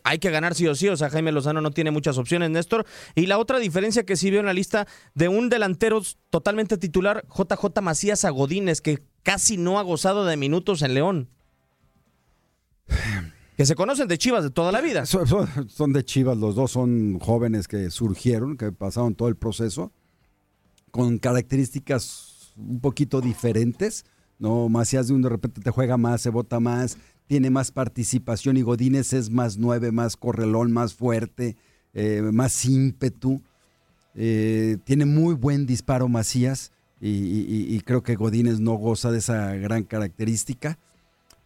hay 0.04 0.20
que 0.20 0.32
ganar 0.32 0.56
sí 0.56 0.66
o 0.68 0.74
sí. 0.74 0.88
O 0.90 0.96
sea, 0.98 1.10
Jaime 1.10 1.32
Lozano 1.32 1.60
no 1.62 1.72
tiene 1.72 1.92
muchas 1.92 2.18
opciones, 2.18 2.50
Néstor. 2.50 2.86
Y 3.13 3.25
la 3.28 3.38
otra 3.38 3.60
diferencia 3.60 4.06
que 4.06 4.16
sí 4.16 4.32
veo 4.32 4.40
en 4.40 4.46
la 4.46 4.54
lista 4.54 4.88
de 5.13 5.28
un 5.28 5.50
delantero 5.50 6.02
totalmente 6.30 6.78
titular, 6.78 7.25
JJ 7.28 7.82
Macías 7.82 8.24
Agodínez, 8.25 8.80
que 8.82 9.00
casi 9.22 9.58
no 9.58 9.78
ha 9.80 9.84
gozado 9.84 10.25
de 10.25 10.38
minutos 10.38 10.82
en 10.82 10.94
León. 10.94 11.30
Que 13.56 13.68
se 13.68 13.75
conocen 13.75 14.08
de 14.08 14.18
Chivas 14.18 14.44
de 14.44 14.50
toda 14.50 14.72
la 14.72 14.82
vida. 14.82 15.06
Son, 15.06 15.28
son- 15.28 15.70
son 15.70 15.94
de 15.94 16.04
Chivas, 16.04 16.38
los 16.38 16.56
dos 16.56 16.72
son 16.72 17.20
jóvenes 17.20 17.68
que 17.68 17.92
surgieron, 17.92 18.58
que 18.58 18.72
pasaron 18.72 19.13
todo 19.13 19.28
el 19.28 19.36
proceso, 19.36 19.92
con 20.90 21.20
características 21.20 22.33
un 22.57 22.79
poquito 22.79 23.22
diferentes. 23.22 24.05
No, 24.39 24.67
Macías 24.69 25.07
de 25.07 25.13
un 25.13 25.22
de 25.22 25.29
repente 25.29 25.62
te 25.62 25.72
juega 25.72 25.98
más, 25.98 26.22
se 26.22 26.29
bota 26.29 26.60
más, 26.60 26.98
tiene 27.27 27.50
más 27.50 27.72
participación 27.72 28.57
y 28.57 28.62
Godínez 28.62 29.13
es 29.13 29.29
más 29.29 29.57
nueve, 29.57 29.91
más 29.91 30.17
correlón, 30.17 30.72
más 30.72 30.93
fuerte, 30.93 31.55
eh, 31.93 32.22
más 32.33 32.65
ímpetu. 32.65 33.41
Eh, 34.15 34.77
tiene 34.83 35.05
muy 35.05 35.33
buen 35.33 35.65
disparo 35.65 36.07
Macías 36.07 36.72
y, 37.00 37.79
creo 37.81 38.01
que 38.01 38.15
Godínez 38.15 38.60
no 38.62 38.74
goza 38.75 39.12
de 39.12 39.17
esa 39.17 39.53
gran 39.55 39.83
característica. 39.83 40.77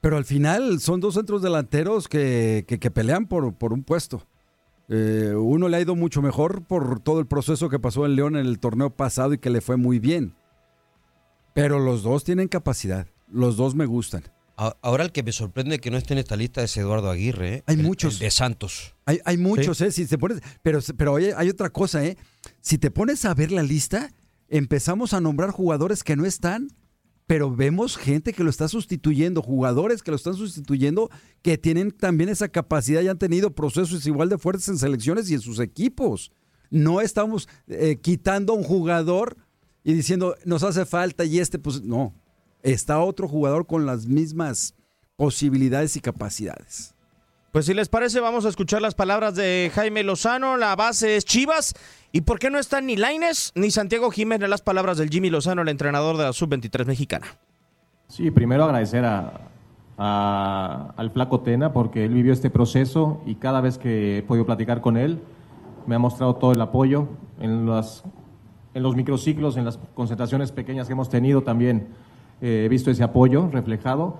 Pero 0.01 0.17
al 0.17 0.25
final 0.25 0.79
son 0.79 0.99
dos 0.99 1.15
centros 1.15 1.41
delanteros 1.41 2.07
que, 2.07 2.63
que- 2.67 2.77
que 2.79 2.91
pelean 2.91 3.25
por, 3.27 3.53
por 3.55 3.73
un 3.73 3.83
puesto. 3.83 4.23
Eh, 4.89 5.33
uno 5.35 5.67
le 5.67 5.77
ha 5.77 5.81
ido 5.81 5.95
mucho 5.95 6.21
mejor 6.21 6.61
por 6.63 6.99
todo 6.99 7.19
el 7.19 7.25
proceso 7.25 7.69
que 7.69 7.79
pasó 7.79 8.05
en 8.05 8.15
León 8.15 8.35
en 8.35 8.45
el 8.45 8.59
torneo 8.59 8.91
pasado 8.91 9.33
y 9.33 9.39
que 9.39 9.49
le 9.49 9.59
fue 9.61 9.75
muy 9.77 9.97
bien. 9.99 10.33
Pero 11.57 11.79
los 11.79 12.03
dos 12.03 12.23
tienen 12.23 12.47
capacidad. 12.49 13.07
Los 13.31 13.57
dos 13.57 13.73
me 13.73 13.87
gustan. 13.87 14.21
Ahora 14.57 15.03
el 15.03 15.11
que 15.11 15.23
me 15.23 15.31
sorprende 15.31 15.79
que 15.79 15.89
no 15.89 15.97
esté 15.97 16.13
en 16.13 16.19
esta 16.19 16.35
lista 16.35 16.61
es 16.63 16.77
Eduardo 16.77 17.09
Aguirre. 17.09 17.55
¿eh? 17.55 17.63
Hay 17.65 17.77
El- 17.77 17.81
muchos. 17.83 18.13
el 18.13 18.19
de 18.19 18.29
Santos. 18.31 18.95
Hay, 19.05 19.19
hay 19.25 19.37
muchos, 19.37 19.81
¿eh? 19.81 19.91
Si 19.91 20.05
te 20.05 20.19
pones, 20.19 20.39
pero, 20.61 20.79
pero 20.95 21.15
hay 21.15 21.49
otra 21.49 21.71
cosa, 21.71 22.05
¿eh? 22.05 22.15
Si 22.61 22.77
te 22.77 22.91
pones 22.91 23.25
a 23.25 23.33
ver 23.33 23.51
la 23.51 23.63
lista, 23.63 24.11
empezamos 24.49 25.13
a 25.13 25.19
nombrar 25.19 25.49
jugadores 25.49 26.03
que 26.03 26.15
no 26.15 26.25
están, 26.25 26.67
pero 27.25 27.55
vemos 27.55 27.97
gente 27.97 28.33
que 28.33 28.43
lo 28.43 28.51
está 28.51 28.67
sustituyendo, 28.67 29.41
jugadores 29.41 30.03
que 30.03 30.11
lo 30.11 30.17
están 30.17 30.35
sustituyendo, 30.35 31.09
que 31.41 31.57
tienen 31.57 31.89
también 31.89 32.29
esa 32.29 32.49
capacidad 32.49 33.01
y 33.01 33.07
han 33.07 33.17
tenido 33.17 33.55
procesos 33.55 34.05
igual 34.05 34.29
de 34.29 34.37
fuertes 34.37 34.67
en 34.69 34.77
selecciones 34.77 35.27
y 35.31 35.33
en 35.33 35.41
sus 35.41 35.59
equipos. 35.59 36.31
No 36.69 37.01
estamos 37.01 37.49
eh, 37.67 37.97
quitando 37.99 38.53
a 38.53 38.57
un 38.57 38.63
jugador 38.63 39.37
y 39.89 39.93
diciendo, 39.93 40.35
nos 40.43 40.63
hace 40.63 40.85
falta 40.85 41.23
y 41.23 41.39
este, 41.39 41.59
pues 41.59 41.81
no. 41.81 42.13
Está 42.61 42.99
otro 42.99 43.27
jugador 43.29 43.65
con 43.65 43.85
las 43.85 44.05
mismas 44.05 44.75
posibilidades 45.15 45.95
y 45.95 46.01
capacidades. 46.01 46.93
Pues 47.53 47.65
si 47.67 47.73
les 47.73 47.87
parece, 47.87 48.19
vamos 48.19 48.43
a 48.45 48.49
escuchar 48.49 48.81
las 48.81 48.95
palabras 48.95 49.35
de 49.35 49.71
Jaime 49.73 50.03
Lozano. 50.03 50.57
La 50.57 50.75
base 50.75 51.15
es 51.15 51.23
Chivas. 51.23 51.73
¿Y 52.11 52.21
por 52.21 52.37
qué 52.37 52.49
no 52.49 52.59
están 52.59 52.85
ni 52.87 52.97
Laines 52.97 53.53
ni 53.55 53.71
Santiago 53.71 54.11
Jiménez? 54.11 54.49
Las 54.49 54.61
palabras 54.61 54.97
del 54.97 55.09
Jimmy 55.09 55.29
Lozano, 55.29 55.61
el 55.61 55.69
entrenador 55.69 56.17
de 56.17 56.23
la 56.25 56.33
Sub-23 56.33 56.85
mexicana. 56.85 57.27
Sí, 58.09 58.29
primero 58.29 58.65
agradecer 58.65 59.05
a, 59.05 59.39
a- 59.97 60.93
al 60.97 61.11
flaco 61.11 61.39
Tena 61.41 61.71
porque 61.71 62.03
él 62.03 62.13
vivió 62.13 62.33
este 62.33 62.49
proceso 62.49 63.21
y 63.25 63.35
cada 63.35 63.61
vez 63.61 63.77
que 63.77 64.17
he 64.17 64.23
podido 64.23 64.45
platicar 64.45 64.81
con 64.81 64.97
él 64.97 65.21
me 65.87 65.95
ha 65.95 65.99
mostrado 65.99 66.35
todo 66.35 66.51
el 66.51 66.59
apoyo 66.61 67.07
en, 67.39 67.65
las, 67.65 68.03
en 68.77 68.83
los 68.83 68.95
microciclos, 68.95 69.57
en 69.57 69.65
las 69.65 69.79
concentraciones 69.95 70.51
pequeñas 70.51 70.85
que 70.85 70.93
hemos 70.93 71.09
tenido 71.09 71.41
también 71.41 71.87
eh, 72.41 72.63
he 72.65 72.69
visto 72.69 72.91
ese 72.91 73.03
apoyo 73.03 73.49
reflejado 73.51 74.19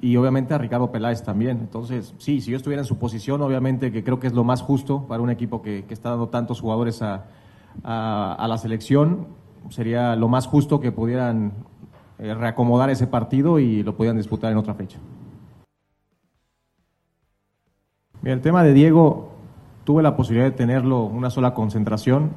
y 0.00 0.16
obviamente 0.16 0.54
a 0.54 0.58
Ricardo 0.58 0.90
Peláez 0.90 1.22
también. 1.22 1.58
Entonces, 1.58 2.14
sí, 2.16 2.40
si 2.40 2.50
yo 2.50 2.56
estuviera 2.56 2.80
en 2.80 2.86
su 2.86 2.96
posición, 2.98 3.42
obviamente 3.42 3.92
que 3.92 4.02
creo 4.02 4.18
que 4.18 4.28
es 4.28 4.32
lo 4.32 4.44
más 4.44 4.62
justo 4.62 5.06
para 5.06 5.22
un 5.22 5.28
equipo 5.28 5.60
que, 5.60 5.84
que 5.84 5.92
está 5.92 6.08
dando 6.08 6.28
tantos 6.30 6.58
jugadores 6.60 7.02
a, 7.02 7.26
a- 7.84 8.34
a 8.38 8.48
la 8.48 8.56
selección, 8.56 9.26
sería 9.68 10.16
lo 10.16 10.26
más 10.26 10.46
justo 10.46 10.80
que 10.80 10.90
pudieran 10.90 11.52
eh, 12.18 12.32
reacomodar 12.32 12.88
ese 12.88 13.06
partido 13.06 13.58
y 13.58 13.82
lo 13.82 13.94
pudieran 13.94 14.16
disputar 14.16 14.50
en 14.52 14.56
otra 14.56 14.72
fecha. 14.72 14.98
Mira, 18.22 18.34
el 18.34 18.40
tema 18.40 18.62
de 18.64 18.72
Diego, 18.72 19.32
tuve 19.84 20.02
la 20.02 20.16
posibilidad 20.16 20.46
de 20.50 20.56
tenerlo 20.56 21.02
una 21.02 21.28
sola 21.28 21.52
concentración. 21.52 22.30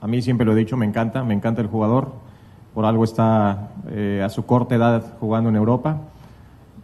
A 0.00 0.06
mí 0.06 0.22
siempre 0.22 0.44
lo 0.44 0.52
he 0.52 0.56
dicho, 0.56 0.76
me 0.76 0.86
encanta, 0.86 1.24
me 1.24 1.34
encanta 1.34 1.60
el 1.60 1.68
jugador. 1.68 2.12
por 2.74 2.84
algo 2.84 3.04
está 3.04 3.70
eh, 3.88 4.22
a 4.22 4.28
su 4.28 4.44
corta 4.44 4.74
edad 4.74 5.16
jugando 5.18 5.48
en 5.48 5.56
Europa, 5.56 5.98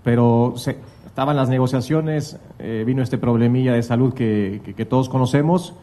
pero 0.02 0.54
estaban 1.04 1.36
las 1.36 1.50
negociaciones, 1.50 2.38
eh, 2.58 2.84
vino 2.86 3.02
este 3.02 3.18
problemilla 3.18 3.74
de 3.74 3.82
salud 3.82 4.14
que, 4.14 4.86
todos 4.88 5.10
conocemos 5.10 5.74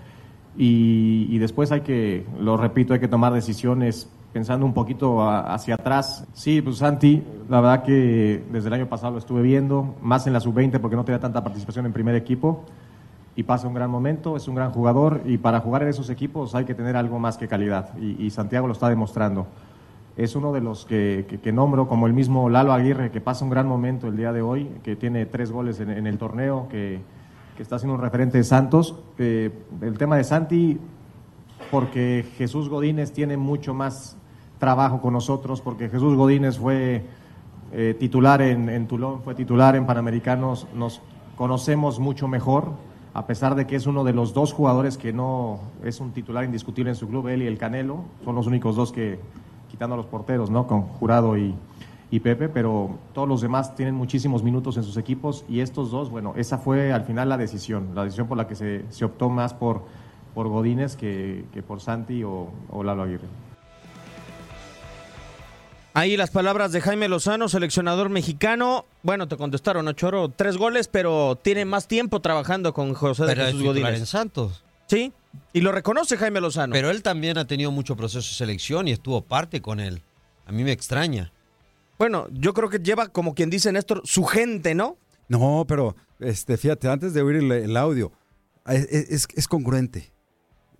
y, 0.57 1.37
después 1.37 1.71
hay 1.71 1.81
que, 1.81 2.25
lo 2.39 2.57
repito, 2.57 2.95
hay 2.95 2.99
que 2.99 3.07
tomar 3.07 3.33
decisiones 3.33 4.09
pensando 4.33 4.65
un 4.65 4.73
poquito 4.73 5.21
hacia 5.29 5.75
atrás. 5.75 6.25
Sí, 6.33 6.61
pues 6.61 6.77
Santi, 6.77 7.23
la 7.47 7.61
verdad 7.61 7.83
que 7.83 8.43
desde 8.51 8.67
el 8.69 8.73
año 8.73 8.89
pasado 8.89 9.13
lo 9.13 9.19
estuve 9.19 9.43
viendo, 9.43 9.95
más 10.01 10.25
en 10.25 10.33
la 10.33 10.39
sub-20 10.39 10.79
porque 10.79 10.95
no 10.95 11.05
tenía 11.05 11.19
tanta 11.19 11.43
participación 11.43 11.85
en 11.85 11.93
primer 11.93 12.15
equipo 12.15 12.65
y 13.39 13.43
pasa 13.43 13.69
un 13.69 13.73
gran 13.73 13.89
momento, 13.89 14.35
es 14.35 14.49
un 14.49 14.55
gran 14.55 14.71
jugador 14.71 15.21
y 15.23 15.37
para 15.37 15.61
jugar 15.61 15.83
en 15.83 15.87
esos 15.87 16.09
equipos 16.09 16.55
hay 16.55 16.65
que 16.65 16.75
tener 16.75 16.97
algo 16.97 17.19
más 17.19 17.37
que 17.37 17.47
calidad 17.47 17.97
y, 17.97 18.29
Santiago 18.31 18.67
lo 18.67 18.73
está 18.73 18.89
demostrando. 18.89 19.47
Es 20.17 20.35
uno 20.35 20.51
de 20.51 20.59
los 20.59 20.83
que, 20.83 21.39
que, 21.41 21.51
nombro, 21.53 21.87
como 21.87 22.05
el 22.05 22.11
mismo 22.11 22.49
Lalo 22.49 22.73
Aguirre, 22.73 23.11
que 23.11 23.21
pasa 23.21 23.45
un 23.45 23.49
gran 23.49 23.65
momento 23.65 24.09
el 24.09 24.17
día 24.17 24.33
de 24.33 24.41
hoy, 24.41 24.69
que 24.83 24.97
tiene 24.97 25.25
tres 25.25 25.53
goles 25.53 25.79
en, 25.79 25.89
en 25.89 26.05
el 26.05 26.17
torneo, 26.17 26.67
que, 26.69 26.99
que, 27.55 27.63
está 27.63 27.79
siendo 27.79 27.95
un 27.95 28.01
referente 28.01 28.37
de 28.37 28.43
Santos. 28.43 28.99
Eh, 29.17 29.51
el 29.79 29.97
tema 29.97 30.17
de 30.17 30.25
Santi, 30.25 30.77
porque 31.71 32.25
Jesús 32.35 32.67
Godínez 32.67 33.13
tiene 33.13 33.37
mucho 33.37 33.73
más 33.73 34.17
trabajo 34.57 34.99
con 34.99 35.13
nosotros, 35.13 35.61
porque 35.61 35.87
Jesús 35.87 36.17
Godínez 36.17 36.57
fue 36.57 37.05
eh, 37.71 37.95
titular 37.97 38.41
en, 38.41 38.67
en 38.67 38.85
Tulón, 38.85 39.21
fue 39.21 39.33
titular 39.33 39.77
en 39.77 39.85
Panamericanos, 39.85 40.67
nos 40.75 41.01
conocemos 41.37 41.99
mucho 42.01 42.27
mejor, 42.27 42.88
a 43.19 43.27
pesar 43.27 43.55
de 43.55 43.67
que 43.67 43.75
es 43.75 43.85
uno 43.85 44.05
de 44.05 44.13
los 44.13 44.33
dos 44.33 44.53
jugadores 44.53 44.97
que 44.97 45.11
no 45.11 45.59
es 45.83 45.99
un 45.99 46.13
titular 46.13 46.45
indiscutible 46.45 46.91
en 46.91 46.95
su 46.95 47.09
club, 47.09 47.27
él 47.27 47.41
y 47.41 47.47
el 47.47 47.57
Canelo, 47.57 48.05
son 48.23 48.33
los 48.33 48.47
únicos 48.47 48.77
dos 48.77 48.93
que, 48.93 49.19
quitando 49.69 49.95
a 49.95 49.97
los 49.97 50.05
porteros, 50.05 50.49
¿no? 50.49 50.67
Con 50.67 50.83
Jurado 50.83 51.37
y, 51.37 51.53
Pepe, 52.23 52.47
pero 52.47 52.91
todos 53.11 53.27
los 53.27 53.41
demás 53.41 53.75
tienen 53.75 53.93
muchísimos 53.93 54.41
minutos 54.41 54.77
en 54.77 54.83
sus 54.83 54.95
equipos 54.95 55.43
y 55.49 55.59
estos 55.59 55.91
dos, 55.91 56.09
bueno, 56.09 56.31
esa 56.37 56.59
fue 56.59 56.93
al 56.93 57.03
final 57.03 57.27
la 57.27 57.35
decisión, 57.35 57.89
la 57.93 58.05
decisión 58.05 58.27
por 58.27 58.37
la 58.37 58.47
que 58.47 58.55
se, 58.55 58.85
se 58.89 59.03
optó 59.03 59.29
más 59.29 59.53
por, 59.53 59.83
por 60.33 60.47
Godínez 60.47 60.95
que, 60.95 61.43
que 61.51 61.61
por 61.61 61.81
Santi 61.81 62.23
o, 62.23 62.47
o 62.69 62.83
Lalo 62.83 63.03
Aguirre. 63.03 63.27
Ahí 65.93 66.15
las 66.17 66.29
palabras 66.29 66.71
de 66.71 66.81
Jaime 66.81 67.07
Lozano, 67.09 67.49
seleccionador 67.49 68.09
mexicano. 68.09 68.85
Bueno, 69.01 69.27
te 69.27 69.37
contestaron, 69.37 69.87
Ochoro, 69.87 70.29
tres 70.29 70.57
goles, 70.57 70.87
pero 70.87 71.37
tiene 71.41 71.65
más 71.65 71.87
tiempo 71.87 72.21
trabajando 72.21 72.73
con 72.73 72.93
José 72.93 73.23
pero 73.25 73.45
de 73.45 73.51
Jesús 73.51 73.63
Godínez. 73.63 73.99
en 73.99 74.05
Santos. 74.05 74.63
Sí, 74.87 75.11
y 75.53 75.61
lo 75.61 75.71
reconoce 75.71 76.17
Jaime 76.17 76.41
Lozano. 76.41 76.73
Pero 76.73 76.89
él 76.89 77.03
también 77.03 77.37
ha 77.37 77.45
tenido 77.45 77.71
mucho 77.71 77.95
proceso 77.95 78.27
de 78.27 78.35
selección 78.35 78.87
y 78.87 78.91
estuvo 78.91 79.21
parte 79.21 79.61
con 79.61 79.79
él. 79.79 80.01
A 80.45 80.51
mí 80.51 80.63
me 80.63 80.71
extraña. 80.71 81.31
Bueno, 81.97 82.27
yo 82.31 82.53
creo 82.53 82.69
que 82.69 82.79
lleva, 82.79 83.07
como 83.09 83.35
quien 83.35 83.49
dice 83.49 83.71
Néstor, 83.71 84.01
su 84.05 84.23
gente, 84.23 84.73
¿no? 84.73 84.97
No, 85.27 85.65
pero 85.67 85.95
este, 86.19 86.57
fíjate, 86.57 86.87
antes 86.87 87.13
de 87.13 87.21
oír 87.21 87.37
el, 87.37 87.51
el 87.51 87.77
audio, 87.77 88.11
es, 88.65 88.85
es, 88.89 89.27
es, 89.35 89.47
congruente. 89.47 90.11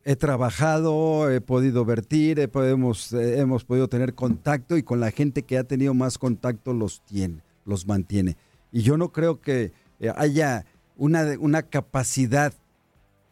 He 0.06 0.16
trabajado, 0.16 1.30
he 1.30 1.42
podido 1.42 1.86
vertir, 1.86 2.40
he, 2.40 2.48
podemos, 2.48 3.14
eh, 3.14 3.40
hemos 3.40 3.66
podido 3.66 3.88
tener 3.88 4.16
contacto 4.16 4.78
y 4.78 4.84
con 4.84 5.00
la 5.00 5.12
gente 5.12 5.44
que 5.44 5.58
ha 5.58 5.64
tenido 5.64 5.94
más 5.94 6.18
contacto 6.18 6.74
los 6.74 7.02
tiene, 7.02 7.44
los 7.66 7.86
mantiene. 7.86 8.38
Y 8.72 8.82
yo 8.82 8.98
no 8.98 9.12
creo 9.12 9.42
que 9.42 9.72
eh, 10.00 10.12
haya 10.16 10.66
una, 10.98 11.36
una 11.40 11.64
capacidad 11.64 12.54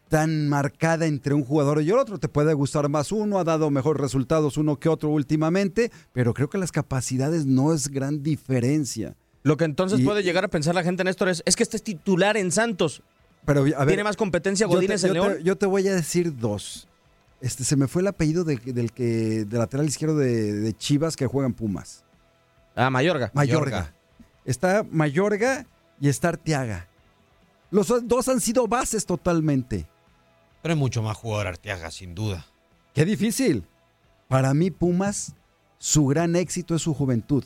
tan 0.09 0.47
marcada 0.47 1.05
entre 1.05 1.33
un 1.33 1.43
jugador 1.43 1.81
y 1.81 1.89
el 1.89 1.97
otro. 1.97 2.17
Te 2.17 2.29
puede 2.29 2.53
gustar 2.53 2.89
más 2.89 3.12
uno, 3.12 3.39
ha 3.39 3.43
dado 3.43 3.69
mejores 3.69 4.01
resultados 4.01 4.57
uno 4.57 4.79
que 4.79 4.89
otro 4.89 5.09
últimamente, 5.09 5.91
pero 6.13 6.33
creo 6.33 6.50
que 6.50 6.57
las 6.57 6.71
capacidades 6.71 7.45
no 7.45 7.74
es 7.74 7.89
gran 7.89 8.24
diferencia. 8.24 9.15
Lo 9.43 9.57
que 9.57 9.65
entonces 9.65 10.00
y, 10.00 10.03
puede 10.03 10.24
llegar 10.24 10.43
a 10.43 10.50
pensar 10.50 10.75
la 10.75 10.83
gente, 10.83 11.03
Néstor, 11.03 11.29
es, 11.29 11.43
es 11.45 11.55
que 11.55 11.63
este 11.63 11.77
es 11.77 11.83
titular 11.83 12.38
en 12.38 12.51
Santos. 12.51 13.01
Pero, 13.47 13.62
a 13.62 13.63
ver, 13.63 13.88
¿Tiene 13.88 14.03
más 14.03 14.17
competencia 14.17 14.67
Godínez 14.67 15.03
yo 15.03 15.07
te, 15.07 15.12
en 15.12 15.15
yo 15.15 15.23
León? 15.23 15.38
Te, 15.38 15.43
yo 15.45 15.55
te 15.55 15.65
voy 15.65 15.88
a 15.88 15.95
decir 15.95 16.36
dos. 16.36 16.89
Este, 17.39 17.63
se 17.63 17.77
me 17.77 17.88
fue 17.88 18.01
el 18.01 18.10
apellido 18.10 18.43
de, 18.43 18.57
del 18.57 18.91
que 18.91 19.45
de 19.45 19.57
lateral 19.57 19.86
izquierdo 19.86 20.17
de, 20.17 20.51
de, 20.51 20.73
Chivas 20.73 21.15
que 21.15 21.27
juegan 21.27 21.53
Pumas. 21.53 22.03
Ah, 22.75 22.89
Mayorga. 22.89 23.31
Mayorga. 23.33 23.71
Mayorga. 23.71 23.93
Está 24.43 24.86
Mayorga 24.91 25.65
y 26.01 26.10
está 26.10 26.27
Arteaga. 26.27 26.89
Los 27.71 27.88
dos 28.05 28.27
han 28.27 28.41
sido 28.41 28.67
bases 28.67 29.05
totalmente. 29.05 29.88
Pero 30.62 30.73
es 30.73 30.77
mucho 30.77 31.01
más 31.01 31.15
jugador 31.15 31.47
Arteaga, 31.47 31.89
sin 31.89 32.13
duda. 32.13 32.45
Qué 32.93 33.05
difícil. 33.05 33.63
Para 34.27 34.53
mí, 34.53 34.71
Pumas, 34.71 35.36
su 35.77 36.05
gran 36.07 36.36
éxito 36.36 36.75
es 36.75 36.81
su 36.81 36.93
juventud. 36.93 37.45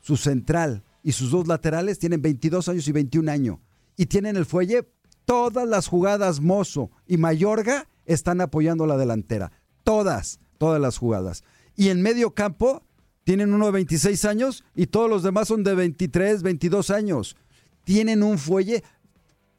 Su 0.00 0.16
central 0.16 0.82
y 1.04 1.12
sus 1.12 1.30
dos 1.30 1.46
laterales 1.46 2.00
tienen 2.00 2.20
22 2.20 2.68
años 2.68 2.88
y 2.88 2.92
21 2.92 3.30
años. 3.30 3.58
Y 3.96 4.06
tienen 4.06 4.36
el 4.36 4.46
fuelle, 4.46 4.88
todas 5.24 5.68
las 5.68 5.88
jugadas 5.88 6.40
Mozo 6.40 6.90
y 7.06 7.16
Mayorga 7.16 7.86
están 8.06 8.40
apoyando 8.40 8.86
la 8.86 8.96
delantera. 8.96 9.52
Todas, 9.84 10.40
todas 10.58 10.80
las 10.80 10.98
jugadas. 10.98 11.44
Y 11.76 11.88
en 11.88 12.02
medio 12.02 12.32
campo 12.32 12.82
tienen 13.24 13.52
uno 13.52 13.66
de 13.66 13.72
26 13.72 14.24
años 14.24 14.64
y 14.74 14.86
todos 14.86 15.08
los 15.08 15.22
demás 15.22 15.48
son 15.48 15.64
de 15.64 15.74
23, 15.74 16.42
22 16.42 16.90
años. 16.90 17.36
Tienen 17.84 18.22
un 18.22 18.38
fuelle. 18.38 18.82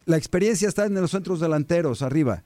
La 0.06 0.18
experiencia 0.18 0.68
está 0.68 0.86
en 0.86 0.96
los 0.96 1.12
centros 1.12 1.40
delanteros, 1.40 2.02
arriba. 2.02 2.44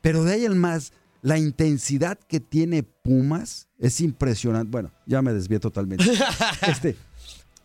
Pero 0.00 0.24
de 0.24 0.34
ahí 0.34 0.44
el 0.44 0.56
más, 0.56 0.92
la 1.22 1.38
intensidad 1.38 2.18
que 2.28 2.40
tiene 2.40 2.82
Pumas 2.82 3.68
es 3.78 4.00
impresionante. 4.00 4.70
Bueno, 4.70 4.90
ya 5.06 5.22
me 5.22 5.32
desvié 5.32 5.58
totalmente. 5.58 6.04
este, 6.66 6.96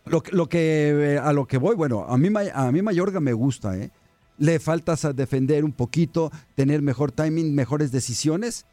lo, 0.04 0.22
lo, 0.30 0.48
que, 0.48 1.18
a 1.22 1.32
lo 1.32 1.46
que 1.46 1.58
voy, 1.58 1.74
bueno, 1.74 2.04
a 2.06 2.18
mí, 2.18 2.28
a 2.52 2.72
mí 2.72 2.82
Mayorga 2.82 3.20
me 3.20 3.32
gusta, 3.32 3.76
¿eh? 3.78 3.90
Le 4.38 4.58
falta 4.58 4.96
defender 5.12 5.64
un 5.64 5.72
poquito, 5.72 6.32
tener 6.54 6.82
mejor 6.82 7.12
timing, 7.12 7.54
mejores 7.54 7.92
decisiones. 7.92 8.66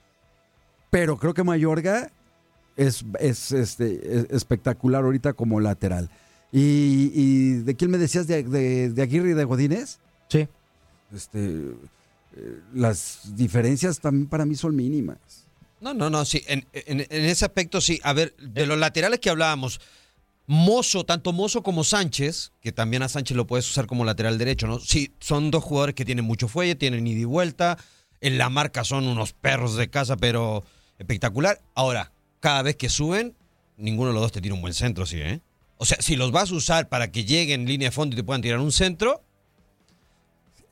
Pero 0.90 1.18
creo 1.18 1.34
que 1.34 1.44
Mayorga 1.44 2.12
es, 2.76 3.06
es, 3.20 3.52
este, 3.52 4.18
es 4.18 4.26
espectacular 4.30 5.04
ahorita 5.04 5.34
como 5.34 5.60
lateral. 5.60 6.10
¿Y, 6.52 7.12
y 7.14 7.54
de 7.64 7.76
quién 7.76 7.92
me 7.92 7.98
decías? 7.98 8.28
¿De, 8.28 8.44
de, 8.44 8.90
de 8.90 9.02
Aguirre 9.02 9.32
y 9.32 9.34
de 9.34 9.46
Godínez? 9.46 10.00
Sí. 10.28 10.48
Este 11.14 11.74
las 12.74 13.36
diferencias 13.36 14.00
también 14.00 14.28
para 14.28 14.46
mí 14.46 14.56
son 14.56 14.76
mínimas. 14.76 15.18
No, 15.80 15.94
no, 15.94 16.10
no, 16.10 16.26
sí, 16.26 16.44
en, 16.48 16.66
en, 16.74 17.02
en, 17.02 17.26
ese 17.26 17.44
aspecto 17.44 17.82
sí. 17.82 18.00
A 18.04 18.14
ver, 18.14 18.36
de 18.38 18.66
los 18.68 18.78
laterales 18.78 19.20
que 19.20 19.30
hablábamos, 19.30 19.82
Mozo, 20.48 21.06
tanto 21.06 21.34
Mozo 21.34 21.64
como 21.64 21.84
Sánchez, 21.84 22.52
que 22.62 22.72
también 22.72 23.04
a 23.04 23.10
Sánchez 23.10 23.38
lo 23.38 23.48
puedes 23.48 23.70
usar 23.70 23.88
como 23.88 24.06
lateral 24.06 24.38
derecho, 24.38 24.68
¿no? 24.68 24.80
Sí, 24.80 25.14
son 25.20 25.52
dos 25.52 25.64
jugadores 25.64 25.96
que 25.96 26.06
tienen 26.06 26.26
mucho 26.26 26.48
fuelle, 26.48 26.76
tienen 26.76 27.08
ida 27.08 27.20
y 27.20 27.26
vuelta, 27.26 27.78
en 28.20 28.38
la 28.38 28.50
marca 28.50 28.84
son 28.84 29.08
unos 29.08 29.34
perros 29.34 29.76
de 29.76 29.90
casa, 29.90 30.18
pero 30.18 30.64
espectacular. 31.00 31.62
Ahora, 31.74 32.12
cada 32.40 32.62
vez 32.64 32.76
que 32.76 32.90
suben, 32.90 33.36
ninguno 33.78 34.10
de 34.10 34.14
los 34.14 34.24
dos 34.24 34.32
te 34.32 34.42
tira 34.42 34.56
un 34.56 34.62
buen 34.62 34.74
centro, 34.74 35.06
sí, 35.06 35.22
¿eh? 35.22 35.42
O 35.78 35.86
sea, 35.86 35.98
si 36.00 36.16
los 36.16 36.32
vas 36.32 36.52
a 36.52 36.56
usar 36.56 36.90
para 36.90 37.12
que 37.12 37.26
lleguen 37.26 37.62
en 37.62 37.68
línea 37.68 37.88
de 37.88 37.92
fondo 37.92 38.14
y 38.14 38.18
te 38.18 38.24
puedan 38.24 38.42
tirar 38.42 38.60
un 38.60 38.72
centro, 38.72 39.24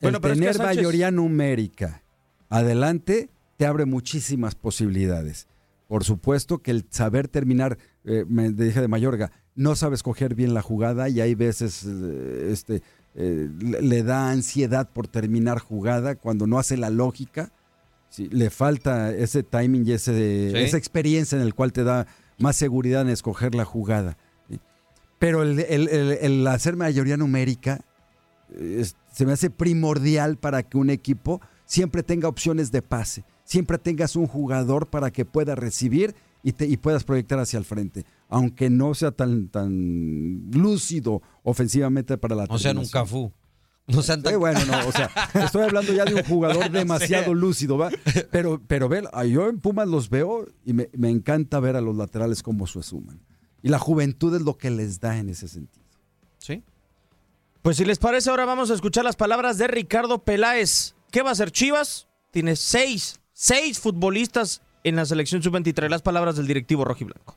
bueno, 0.00 0.18
el 0.18 0.22
pero 0.22 0.34
tener 0.34 0.50
es 0.50 0.56
que 0.56 0.62
Sánchez... 0.62 0.76
mayoría 0.76 1.10
numérica 1.10 2.02
adelante 2.48 3.30
te 3.56 3.66
abre 3.66 3.86
muchísimas 3.86 4.54
posibilidades. 4.54 5.48
Por 5.88 6.04
supuesto 6.04 6.58
que 6.58 6.70
el 6.70 6.86
saber 6.90 7.28
terminar, 7.28 7.78
eh, 8.04 8.24
me 8.28 8.50
dije 8.50 8.80
de 8.80 8.88
Mayorga, 8.88 9.30
no 9.54 9.76
sabe 9.76 9.94
escoger 9.94 10.34
bien 10.34 10.54
la 10.54 10.62
jugada 10.62 11.08
y 11.08 11.20
hay 11.20 11.34
veces 11.34 11.84
eh, 11.86 12.48
este, 12.50 12.82
eh, 13.14 13.48
le 13.60 14.02
da 14.02 14.30
ansiedad 14.30 14.88
por 14.90 15.06
terminar 15.06 15.58
jugada 15.58 16.14
cuando 16.14 16.46
no 16.46 16.58
hace 16.58 16.76
la 16.76 16.90
lógica. 16.90 17.52
Sí, 18.08 18.28
le 18.32 18.50
falta 18.50 19.12
ese 19.12 19.42
timing 19.42 19.86
y 19.86 19.92
ese, 19.92 20.50
¿Sí? 20.50 20.56
esa 20.56 20.76
experiencia 20.76 21.36
en 21.36 21.42
el 21.42 21.54
cual 21.54 21.72
te 21.72 21.84
da 21.84 22.06
más 22.38 22.56
seguridad 22.56 23.02
en 23.02 23.10
escoger 23.10 23.54
la 23.54 23.64
jugada. 23.64 24.16
Pero 25.18 25.42
el, 25.42 25.60
el, 25.60 25.88
el, 25.88 26.12
el 26.12 26.46
hacer 26.46 26.76
mayoría 26.76 27.18
numérica 27.18 27.84
es, 28.58 28.96
se 29.12 29.26
me 29.26 29.32
hace 29.32 29.50
primordial 29.50 30.38
para 30.38 30.62
que 30.62 30.78
un 30.78 30.88
equipo 30.88 31.40
siempre 31.66 32.02
tenga 32.02 32.26
opciones 32.28 32.72
de 32.72 32.80
pase, 32.82 33.24
siempre 33.44 33.78
tengas 33.78 34.16
un 34.16 34.26
jugador 34.26 34.88
para 34.88 35.10
que 35.10 35.24
pueda 35.24 35.54
recibir 35.54 36.14
y, 36.42 36.52
te, 36.52 36.66
y 36.66 36.76
puedas 36.76 37.04
proyectar 37.04 37.38
hacia 37.38 37.58
el 37.58 37.64
frente, 37.64 38.04
aunque 38.28 38.70
no 38.70 38.94
sea 38.94 39.12
tan, 39.12 39.48
tan 39.48 40.50
lúcido 40.52 41.22
ofensivamente 41.42 42.18
para 42.18 42.34
la 42.34 42.46
O 42.48 42.58
sea, 42.58 42.72
un 42.72 42.86
Cafú. 42.86 43.32
No 43.86 44.02
sean 44.02 44.22
tan... 44.22 44.32
Sí, 44.32 44.38
bueno, 44.38 44.64
no, 44.66 44.86
o 44.86 44.92
sea, 44.92 45.10
estoy 45.34 45.62
hablando 45.64 45.92
ya 45.92 46.04
de 46.04 46.14
un 46.14 46.24
jugador 46.24 46.70
demasiado 46.70 47.34
lúcido, 47.34 47.76
¿va? 47.76 47.90
Pero, 48.30 48.60
pero 48.66 48.88
ve, 48.88 49.02
yo 49.28 49.48
en 49.48 49.60
Pumas 49.60 49.88
los 49.88 50.10
veo 50.10 50.46
y 50.64 50.72
me, 50.72 50.88
me 50.92 51.10
encanta 51.10 51.58
ver 51.60 51.76
a 51.76 51.80
los 51.80 51.96
laterales 51.96 52.42
cómo 52.42 52.66
se 52.66 52.82
suman. 52.82 53.20
Y 53.62 53.68
la 53.68 53.78
juventud 53.78 54.34
es 54.34 54.42
lo 54.42 54.56
que 54.56 54.70
les 54.70 55.00
da 55.00 55.18
en 55.18 55.28
ese 55.28 55.48
sentido. 55.48 55.84
Sí. 56.38 56.62
Pues 57.62 57.76
si 57.76 57.84
les 57.84 57.98
parece, 57.98 58.30
ahora 58.30 58.46
vamos 58.46 58.70
a 58.70 58.74
escuchar 58.74 59.04
las 59.04 59.16
palabras 59.16 59.58
de 59.58 59.66
Ricardo 59.66 60.22
Peláez. 60.24 60.94
¿Qué 61.10 61.22
va 61.22 61.30
a 61.30 61.32
hacer 61.32 61.50
Chivas? 61.50 62.08
Tiene 62.30 62.56
seis, 62.56 63.20
seis 63.32 63.78
futbolistas 63.80 64.62
en 64.84 64.96
la 64.96 65.04
selección 65.04 65.42
sub-23. 65.42 65.88
Las 65.88 66.02
palabras 66.02 66.36
del 66.36 66.46
directivo 66.46 66.84
rojiblanco. 66.84 67.36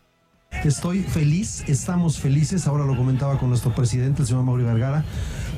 Estoy 0.63 1.01
feliz, 1.01 1.63
estamos 1.67 2.19
felices, 2.19 2.67
ahora 2.67 2.85
lo 2.85 2.95
comentaba 2.95 3.37
con 3.37 3.49
nuestro 3.49 3.75
presidente, 3.75 4.21
el 4.21 4.27
señor 4.27 4.43
Mauri 4.43 4.63
Vergara, 4.63 5.03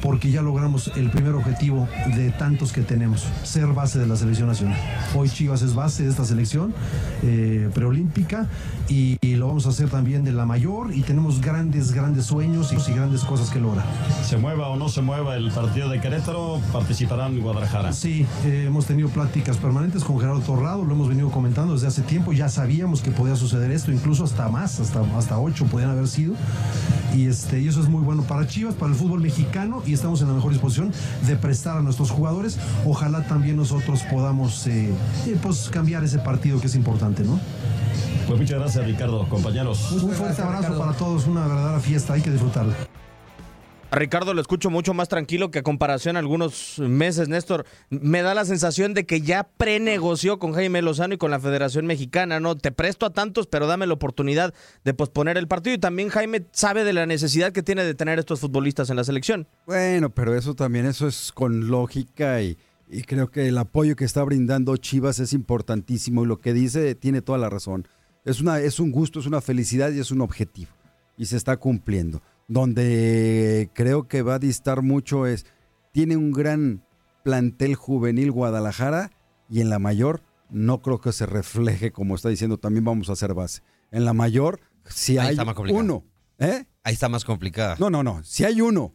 porque 0.06 0.30
ya 0.30 0.44
logramos 0.44 0.92
el 0.96 1.10
primer 1.10 1.34
objetivo 1.34 1.90
de 2.16 2.30
tantos 2.30 2.72
que 2.72 2.82
tenemos, 2.82 3.28
ser 3.42 3.66
base 3.66 3.98
de 3.98 4.06
la 4.06 4.16
selección 4.16 4.48
nacional. 4.48 4.78
Hoy 5.16 5.30
Chivas 5.30 5.64
es 5.64 5.74
base 5.74 6.04
de 6.04 6.12
esta 6.12 6.24
selección 6.26 6.76
eh, 7.24 7.72
preolímpica 7.74 8.48
y, 8.88 9.18
y 9.22 9.34
lo 9.34 9.48
vamos 9.48 9.66
a 9.66 9.70
hacer 9.70 9.90
también 9.90 10.24
de 10.24 10.32
la 10.32 10.46
mayor 10.46 10.94
y 10.94 11.02
tenemos 11.02 11.42
grandes, 11.42 11.92
grandes 11.92 12.28
sueños 12.28 12.72
y, 12.72 12.92
y 12.92 12.94
grandes 12.94 13.24
cosas 13.24 13.50
que 13.50 13.60
lograr. 13.60 13.84
Se 14.24 14.38
mueva 14.38 14.68
o 14.68 14.76
no 14.76 14.90
se 14.90 15.02
mueva 15.02 15.38
el 15.38 15.50
partido 15.50 15.90
de 15.90 16.00
Querétaro, 16.00 16.62
participarán 16.72 17.34
en 17.34 17.42
Guadalajara. 17.42 17.92
Sí, 17.92 18.28
eh, 18.46 18.66
hemos 18.68 18.86
tenido 18.86 19.10
pláticas 19.10 19.58
permanentes 19.58 20.04
con 20.04 20.20
Gerardo 20.20 20.42
Torrado, 20.42 20.86
lo 20.86 20.94
hemos 20.94 21.10
venido 21.10 21.32
comentando 21.32 21.74
desde 21.74 21.88
hace 21.88 22.04
tiempo, 22.04 22.32
ya 22.32 22.48
sabíamos 22.48 23.02
que 23.02 23.10
podía 23.10 23.36
suceder 23.36 23.72
esto, 23.72 23.92
incluso 23.92 24.24
hasta 24.24 24.50
más, 24.50 24.80
hasta, 24.80 25.02
hasta 25.18 25.40
ocho 25.40 25.66
podían 25.66 25.90
haber 25.90 26.08
sido. 26.08 26.36
Y, 27.16 27.28
este, 27.28 27.62
y 27.62 27.68
eso 27.70 27.80
es 27.80 27.88
muy 27.88 28.04
bueno 28.04 28.24
para 28.24 28.46
Chivas, 28.46 28.76
para 28.76 28.92
el 28.92 28.98
fútbol 28.98 29.22
mexicano 29.22 29.82
y 29.86 29.95
estamos 29.96 30.22
en 30.22 30.28
la 30.28 30.34
mejor 30.34 30.52
disposición 30.52 30.92
de 31.26 31.36
prestar 31.36 31.78
a 31.78 31.82
nuestros 31.82 32.12
jugadores. 32.12 32.58
Ojalá 32.86 33.26
también 33.28 33.58
nosotros 33.58 34.02
podamos 34.12 34.68
eh, 34.68 34.92
eh, 35.26 35.38
pues 35.42 35.70
cambiar 35.70 36.04
ese 36.04 36.20
partido 36.20 36.60
que 36.60 36.68
es 36.68 36.76
importante, 36.76 37.24
¿no? 37.24 37.40
Pues 38.28 38.40
muchas 38.40 38.60
gracias 38.60 38.86
Ricardo, 38.86 39.28
compañeros. 39.30 39.92
Un 39.92 40.12
fuerte 40.12 40.42
abrazo 40.42 40.78
para 40.78 40.94
todos, 40.94 41.28
una 41.28 41.48
verdadera 41.48 41.80
fiesta, 41.80 42.14
hay 42.14 42.22
que 42.22 42.32
disfrutarla. 42.32 42.74
Ricardo 43.96 44.34
lo 44.34 44.42
escucho 44.42 44.70
mucho 44.70 44.94
más 44.94 45.10
tranquilo 45.10 45.52
que 45.52 45.60
a 45.60 45.64
comparación 45.64 46.18
algunos 46.18 46.80
meses, 46.80 47.30
Néstor. 47.30 47.66
Me 47.90 48.22
da 48.22 48.34
la 48.34 48.46
sensación 48.46 48.94
de 48.94 49.06
que 49.06 49.22
ya 49.22 49.44
prenegoció 49.44 50.38
con 50.38 50.54
Jaime 50.54 50.82
Lozano 50.82 51.14
y 51.14 51.18
con 51.18 51.32
la 51.32 51.40
Federación 51.40 51.86
Mexicana, 51.86 52.40
¿no? 52.40 52.56
Te 52.56 52.72
presto 52.72 53.06
a 53.06 53.14
tantos, 53.14 53.48
pero 53.48 53.68
dame 53.68 53.88
la 53.88 53.94
oportunidad 53.94 54.54
de 54.84 54.94
posponer 54.94 55.38
el 55.38 55.48
partido. 55.48 55.76
Y 55.76 55.80
también 55.80 56.10
Jaime 56.10 56.46
sabe 56.52 56.84
de 56.84 56.94
la 56.94 57.06
necesidad 57.06 57.52
que 57.52 57.64
tiene 57.64 57.84
de 57.84 57.96
tener 57.96 58.20
estos 58.20 58.42
futbolistas 58.42 58.90
en 58.90 58.98
la 58.98 59.04
selección. 59.04 59.48
Bueno, 59.66 60.10
pero 60.10 60.36
eso 60.36 60.54
también, 60.54 60.86
eso 60.86 61.08
es 61.08 61.32
con 61.32 61.68
lógica 61.68 62.42
y, 62.42 62.58
y 62.90 63.04
creo 63.04 63.32
que 63.32 63.48
el 63.48 63.58
apoyo 63.58 63.96
que 63.96 64.06
está 64.06 64.24
brindando 64.24 64.76
Chivas 64.78 65.20
es 65.20 65.34
importantísimo 65.34 66.24
y 66.24 66.28
lo 66.28 66.38
que 66.38 66.54
dice 66.54 66.96
tiene 66.96 67.22
toda 67.22 67.38
la 67.38 67.50
razón. 67.50 67.88
Es, 68.26 68.42
una, 68.42 68.60
es 68.60 68.80
un 68.80 68.92
gusto, 68.92 69.20
es 69.20 69.26
una 69.26 69.42
felicidad 69.42 69.92
y 69.92 70.00
es 70.00 70.12
un 70.12 70.22
objetivo 70.22 70.72
y 71.18 71.26
se 71.26 71.38
está 71.38 71.58
cumpliendo. 71.58 72.22
Donde 72.48 73.70
creo 73.74 74.08
que 74.08 74.22
va 74.22 74.36
a 74.36 74.40
distar 74.40 74.82
mucho 74.82 75.26
es, 75.26 75.46
tiene 75.92 76.16
un 76.16 76.32
gran 76.32 76.86
plantel 77.24 77.76
juvenil 77.76 78.32
Guadalajara 78.32 79.12
y 79.50 79.62
en 79.62 79.70
la 79.70 79.80
mayor 79.80 80.22
no 80.50 80.82
creo 80.82 81.02
que 81.02 81.12
se 81.12 81.26
refleje 81.26 81.92
como 81.92 82.16
está 82.16 82.30
diciendo, 82.30 82.58
también 82.58 82.86
vamos 82.86 83.10
a 83.10 83.14
hacer 83.14 83.34
base. 83.34 83.62
En 83.92 84.06
la 84.06 84.14
mayor, 84.14 84.60
si 84.86 85.18
Ahí 85.18 85.28
hay 85.28 85.32
está 85.34 85.46
más 85.46 85.56
complicado. 85.56 85.84
uno, 85.84 86.06
¿eh? 86.40 86.66
Ahí 86.84 86.94
está 86.94 87.10
más 87.10 87.26
complicada. 87.26 87.76
No, 87.80 87.90
no, 87.90 88.04
no. 88.04 88.24
Si 88.24 88.44
hay 88.44 88.62
uno, 88.62 88.94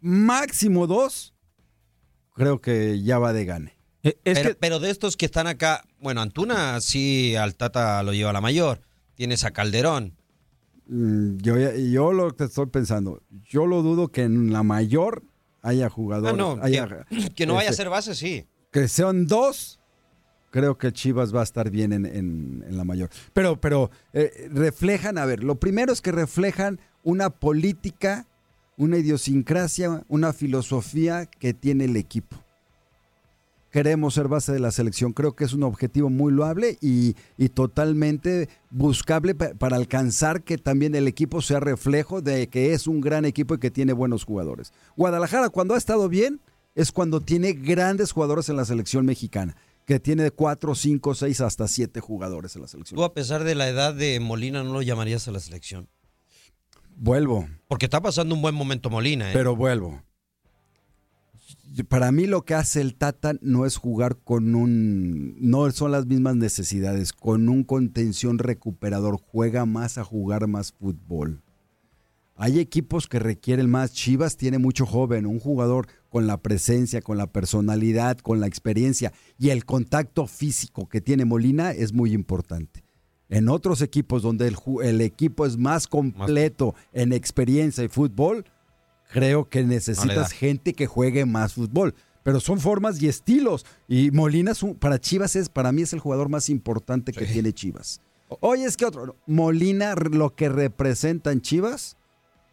máximo 0.00 0.86
dos, 0.86 1.34
creo 2.34 2.60
que 2.60 3.02
ya 3.02 3.18
va 3.18 3.32
de 3.32 3.44
gane. 3.44 3.76
pero, 4.22 4.56
pero 4.58 4.78
de 4.78 4.90
estos 4.90 5.16
que 5.16 5.26
están 5.26 5.46
acá, 5.46 5.84
bueno, 6.00 6.20
Antuna 6.20 6.80
sí 6.80 7.34
al 7.36 7.56
Tata 7.56 8.02
lo 8.02 8.12
lleva 8.12 8.30
a 8.30 8.34
la 8.34 8.40
mayor. 8.40 8.80
Tienes 9.14 9.44
a 9.44 9.50
Calderón. 9.50 10.16
Mm, 10.86 11.36
Yo, 11.38 11.54
yo 11.74 12.12
lo 12.12 12.34
que 12.36 12.44
estoy 12.44 12.66
pensando, 12.66 13.22
yo 13.48 13.66
lo 13.66 13.82
dudo 13.82 14.08
que 14.08 14.22
en 14.22 14.52
la 14.52 14.62
mayor 14.62 15.22
haya 15.62 15.88
jugadores. 15.88 16.34
Ah, 16.34 16.36
no, 16.36 16.58
haya- 16.62 17.06
que, 17.08 17.30
que 17.34 17.46
no 17.46 17.54
vaya 17.54 17.68
a 17.68 17.70
este, 17.70 17.82
ser 17.82 17.90
base, 17.90 18.14
sí. 18.14 18.46
Que 18.72 18.88
sean 18.88 19.26
dos, 19.26 19.78
creo 20.50 20.76
que 20.78 20.92
Chivas 20.92 21.34
va 21.34 21.40
a 21.40 21.44
estar 21.44 21.70
bien 21.70 21.92
en, 21.92 22.04
en- 22.06 22.64
en 22.66 22.76
la 22.76 22.84
mayor. 22.84 23.10
Pero, 23.32 23.60
pero 23.60 23.90
eh, 24.12 24.48
reflejan, 24.52 25.18
a 25.18 25.24
ver, 25.26 25.44
lo 25.44 25.56
primero 25.60 25.92
es 25.92 26.00
que 26.02 26.10
reflejan 26.12 26.80
una 27.04 27.30
política, 27.30 28.26
una 28.76 28.98
idiosincrasia, 28.98 30.02
una 30.08 30.32
filosofía 30.32 31.26
que 31.26 31.54
tiene 31.54 31.84
el 31.84 31.96
equipo. 31.96 32.41
Queremos 33.72 34.14
ser 34.14 34.28
base 34.28 34.52
de 34.52 34.60
la 34.60 34.70
selección. 34.70 35.12
Creo 35.14 35.34
que 35.34 35.44
es 35.44 35.54
un 35.54 35.62
objetivo 35.64 36.10
muy 36.10 36.30
loable 36.32 36.78
y, 36.80 37.16
y 37.38 37.48
totalmente 37.48 38.48
buscable 38.70 39.34
pa- 39.34 39.54
para 39.54 39.76
alcanzar 39.76 40.42
que 40.42 40.58
también 40.58 40.94
el 40.94 41.08
equipo 41.08 41.40
sea 41.42 41.58
reflejo 41.58 42.20
de 42.20 42.48
que 42.48 42.74
es 42.74 42.86
un 42.86 43.00
gran 43.00 43.24
equipo 43.24 43.54
y 43.54 43.58
que 43.58 43.70
tiene 43.70 43.94
buenos 43.94 44.24
jugadores. 44.24 44.72
Guadalajara, 44.96 45.48
cuando 45.48 45.74
ha 45.74 45.78
estado 45.78 46.08
bien, 46.08 46.40
es 46.74 46.92
cuando 46.92 47.20
tiene 47.20 47.54
grandes 47.54 48.12
jugadores 48.12 48.48
en 48.50 48.56
la 48.56 48.64
selección 48.66 49.06
mexicana, 49.06 49.56
que 49.86 49.98
tiene 49.98 50.30
cuatro, 50.30 50.74
cinco, 50.74 51.14
seis, 51.14 51.40
hasta 51.40 51.66
siete 51.66 52.00
jugadores 52.00 52.54
en 52.56 52.62
la 52.62 52.68
selección. 52.68 52.96
Tú 52.96 53.04
a 53.04 53.14
pesar 53.14 53.42
de 53.42 53.54
la 53.54 53.68
edad 53.68 53.94
de 53.94 54.20
Molina 54.20 54.62
no 54.62 54.72
lo 54.74 54.82
llamarías 54.82 55.26
a 55.28 55.32
la 55.32 55.40
selección. 55.40 55.88
Vuelvo, 56.94 57.48
Porque 57.68 57.86
está 57.86 58.00
pasando 58.02 58.34
un 58.34 58.42
buen 58.42 58.54
momento 58.54 58.90
Molina, 58.90 59.30
¿eh? 59.30 59.32
pero 59.34 59.56
vuelvo. 59.56 60.02
Para 61.88 62.12
mí 62.12 62.26
lo 62.26 62.44
que 62.44 62.54
hace 62.54 62.80
el 62.80 62.94
Tata 62.94 63.34
no 63.40 63.66
es 63.66 63.76
jugar 63.76 64.18
con 64.18 64.54
un, 64.54 65.36
no 65.38 65.70
son 65.70 65.92
las 65.92 66.06
mismas 66.06 66.36
necesidades, 66.36 67.12
con 67.12 67.48
un 67.48 67.64
contención 67.64 68.38
recuperador, 68.38 69.18
juega 69.20 69.64
más 69.66 69.98
a 69.98 70.04
jugar 70.04 70.46
más 70.48 70.72
fútbol. 70.72 71.42
Hay 72.36 72.58
equipos 72.58 73.06
que 73.06 73.18
requieren 73.18 73.70
más. 73.70 73.92
Chivas 73.92 74.36
tiene 74.36 74.58
mucho 74.58 74.86
joven, 74.86 75.26
un 75.26 75.38
jugador 75.38 75.86
con 76.08 76.26
la 76.26 76.38
presencia, 76.38 77.00
con 77.00 77.16
la 77.16 77.26
personalidad, 77.26 78.18
con 78.18 78.40
la 78.40 78.46
experiencia 78.46 79.12
y 79.38 79.50
el 79.50 79.64
contacto 79.64 80.26
físico 80.26 80.88
que 80.88 81.00
tiene 81.00 81.24
Molina 81.24 81.70
es 81.70 81.92
muy 81.92 82.12
importante. 82.12 82.82
En 83.28 83.48
otros 83.48 83.80
equipos 83.80 84.22
donde 84.22 84.48
el, 84.48 84.56
el 84.82 85.00
equipo 85.00 85.46
es 85.46 85.56
más 85.56 85.86
completo 85.86 86.74
en 86.92 87.12
experiencia 87.12 87.84
y 87.84 87.88
fútbol, 87.88 88.44
creo 89.12 89.48
que 89.48 89.62
necesitas 89.64 90.32
gente 90.32 90.72
que 90.72 90.86
juegue 90.86 91.24
más 91.26 91.54
fútbol. 91.54 91.94
Pero 92.22 92.38
son 92.38 92.60
formas 92.60 93.02
y 93.02 93.08
estilos. 93.08 93.66
Y 93.88 94.10
Molina 94.12 94.52
para 94.78 95.00
Chivas 95.00 95.34
es, 95.36 95.48
para 95.48 95.72
mí 95.72 95.82
es 95.82 95.92
el 95.92 96.00
jugador 96.00 96.28
más 96.28 96.48
importante 96.48 97.12
que 97.12 97.26
tiene 97.26 97.52
Chivas. 97.52 98.00
Oye, 98.40 98.64
es 98.64 98.76
que 98.76 98.86
otro, 98.86 99.16
Molina, 99.26 99.94
lo 99.94 100.34
que 100.34 100.48
representa 100.48 101.32
en 101.32 101.42
Chivas, 101.42 101.96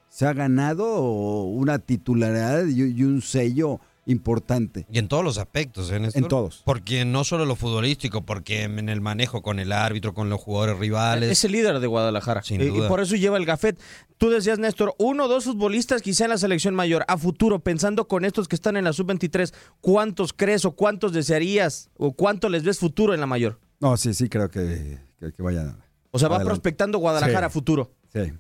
se 0.10 0.26
ha 0.26 0.34
ganado 0.34 1.44
una 1.44 1.80
titularidad 1.80 2.66
y 2.66 3.04
un 3.04 3.22
sello 3.22 3.80
importante. 4.10 4.86
Y 4.92 5.00
en 5.00 5.08
todos 5.08 5.24
los 5.24 5.38
aspectos, 5.38 5.92
¿eh, 5.92 6.00
Néstor? 6.00 6.24
En 6.24 6.28
todos. 6.28 6.62
Porque 6.66 7.06
no 7.06 7.24
solo 7.24 7.46
lo 7.46 7.56
futbolístico, 7.56 8.26
porque 8.26 8.64
en 8.64 8.90
el 8.90 9.02
manejo 9.02 9.42
con 9.42 9.60
el 9.60 9.72
árbitro, 9.72 10.14
con 10.14 10.30
los 10.30 10.42
jugadores 10.42 10.78
rivales. 10.80 11.32
Es 11.32 11.44
el 11.46 11.52
líder 11.52 11.80
de 11.80 11.88
Guadalajara. 11.88 12.42
Sin 12.44 12.62
Y- 12.62 12.70
por 12.88 13.00
eso 13.00 13.16
lleva 13.16 13.38
el 13.38 13.46
gafet. 13.46 13.80
Tú 14.18 14.30
decías, 14.30 14.60
Néstor, 14.60 14.96
uno 14.98 15.26
o 15.26 15.28
dos 15.28 15.46
futbolistas 15.46 16.02
quizá 16.02 16.26
en 16.26 16.32
la 16.32 16.38
selección 16.38 16.76
mayor. 16.76 17.06
A 17.08 17.18
futuro, 17.18 17.60
pensando 17.60 18.08
con 18.08 18.26
estos 18.26 18.48
que 18.48 18.56
están 18.56 18.76
en 18.78 18.84
la 18.84 18.94
sub-23, 18.94 19.54
¿cuántos 19.82 20.34
crees 20.34 20.66
o 20.66 20.72
cuántos 20.72 21.14
desearías 21.14 21.90
o 21.98 22.12
cuánto 22.14 22.50
les 22.50 22.64
ves 22.64 22.80
futuro 22.80 23.14
en 23.14 23.20
la 23.20 23.28
mayor? 23.28 23.60
No, 23.80 23.96
sí, 23.96 24.14
sí, 24.14 24.28
creo 24.28 24.50
que, 24.50 24.98
que, 25.20 25.32
que 25.32 25.42
vayan. 25.42 25.78
O 26.12 26.20
sea, 26.20 26.28
va 26.28 26.40
prospectando 26.40 26.98
Guadalajara 26.98 27.48
a 27.48 27.50
futuro. 27.50 27.92
Sí. 28.12 28.34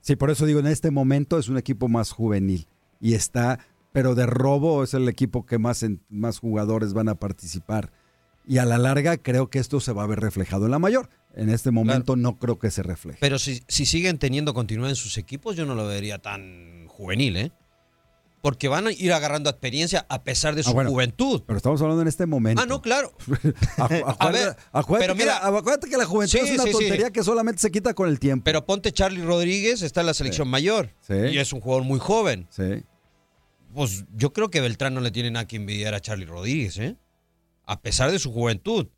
Sí, 0.00 0.16
por 0.16 0.30
eso 0.30 0.46
digo, 0.46 0.58
en 0.58 0.66
este 0.66 0.90
momento 0.90 1.38
es 1.38 1.48
un 1.48 1.58
equipo 1.58 1.88
más 1.88 2.10
juvenil 2.10 2.66
y 3.00 3.14
está, 3.14 3.60
pero 3.92 4.14
de 4.14 4.26
robo 4.26 4.82
es 4.84 4.94
el 4.94 5.08
equipo 5.08 5.44
que 5.46 5.58
más, 5.58 5.82
en- 5.82 6.02
más 6.08 6.38
jugadores 6.38 6.92
van 6.94 7.08
a 7.08 7.14
participar. 7.14 7.90
Y 8.46 8.58
a 8.58 8.64
la 8.64 8.78
larga 8.78 9.18
creo 9.18 9.50
que 9.50 9.58
esto 9.60 9.78
se 9.80 9.92
va 9.92 10.02
a 10.02 10.06
ver 10.06 10.18
reflejado 10.20 10.64
en 10.64 10.72
la 10.72 10.78
mayor. 10.78 11.08
En 11.34 11.48
este 11.48 11.70
momento 11.70 12.16
no 12.16 12.38
creo 12.38 12.58
que 12.58 12.70
se 12.70 12.82
refleje. 12.82 13.18
Pero 13.20 13.38
si, 13.38 13.62
si 13.68 13.86
siguen 13.86 14.18
teniendo 14.18 14.52
continuidad 14.52 14.90
en 14.90 14.96
sus 14.96 15.16
equipos, 15.16 15.56
yo 15.56 15.64
no 15.64 15.74
lo 15.74 15.86
vería 15.86 16.18
tan 16.18 16.86
juvenil, 16.88 17.36
¿eh? 17.36 17.52
Porque 18.42 18.66
van 18.66 18.88
a 18.88 18.92
ir 18.92 19.12
agarrando 19.12 19.48
experiencia 19.48 20.04
a 20.08 20.24
pesar 20.24 20.56
de 20.56 20.64
su 20.64 20.70
Ah, 20.70 20.72
bueno, 20.72 20.90
juventud. 20.90 21.42
Pero 21.46 21.56
estamos 21.56 21.80
hablando 21.80 22.02
en 22.02 22.08
este 22.08 22.26
momento. 22.26 22.60
Ah, 22.60 22.66
no, 22.66 22.82
claro. 22.82 23.12
A 24.18 24.30
ver, 24.30 24.56
acuérdate, 24.72 25.06
pero 25.06 25.14
que 25.14 25.22
mira- 25.22 25.38
la, 25.40 25.56
acuérdate 25.58 25.88
que 25.88 25.96
la 25.96 26.04
juventud 26.04 26.32
Sí, 26.32 26.44
es 26.44 26.50
una 26.54 26.64
sí, 26.64 26.70
sí. 26.72 26.78
tontería 26.78 27.10
que 27.12 27.22
solamente 27.22 27.60
se 27.60 27.70
quita 27.70 27.94
con 27.94 28.08
el 28.08 28.18
tiempo. 28.18 28.42
Pero 28.44 28.66
ponte 28.66 28.90
Charlie 28.90 29.22
Rodríguez, 29.22 29.82
está 29.82 30.00
en 30.00 30.06
la 30.08 30.14
selección 30.14 30.48
mayor. 30.48 30.90
Sí. 31.02 31.14
Y 31.14 31.38
es 31.38 31.52
un 31.52 31.60
jugador 31.60 31.84
muy 31.84 32.00
joven. 32.00 32.48
Sí. 32.50 32.82
Pues 33.74 34.04
yo 34.14 34.32
creo 34.32 34.50
que 34.50 34.60
Beltrán 34.60 34.94
no 34.94 35.00
le 35.00 35.10
tiene 35.10 35.30
nada 35.30 35.46
que 35.46 35.56
envidiar 35.56 35.94
a 35.94 36.00
Charlie 36.00 36.26
Rodríguez, 36.26 36.78
¿eh? 36.78 36.96
A 37.64 37.80
pesar 37.80 38.10
de 38.10 38.18
su 38.18 38.32
juventud. 38.32 38.88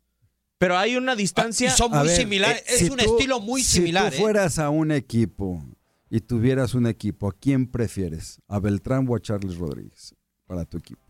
Pero 0.57 0.77
hay 0.77 0.95
una 0.95 1.15
distancia. 1.15 1.67
Y 1.67 1.71
son 1.71 1.91
muy 1.91 2.07
ver, 2.07 2.17
similares. 2.17 2.61
eh, 2.61 2.65
es 2.69 2.77
si 2.79 2.89
un 2.89 2.97
tú- 2.97 3.15
estilo 3.15 3.39
muy 3.39 3.63
si 3.63 3.71
similar, 3.77 4.09
tú 4.11 4.17
¿eh? 4.17 4.19
fueras 4.21 4.57
a 4.59 4.69
un 4.69 4.91
equipo 4.91 5.63
y 6.09 6.21
tuvieras 6.21 6.73
un 6.73 6.87
equipo, 6.87 7.27
¿a 7.29 7.33
quién 7.33 7.67
prefieres? 7.67 8.39
¿A 8.47 8.59
Beltrán 8.59 9.05
o 9.09 9.15
a 9.15 9.19
Charles 9.19 9.57
Rodríguez 9.57 10.13
para 10.47 10.65
tu 10.65 10.77
equipo? 10.77 11.01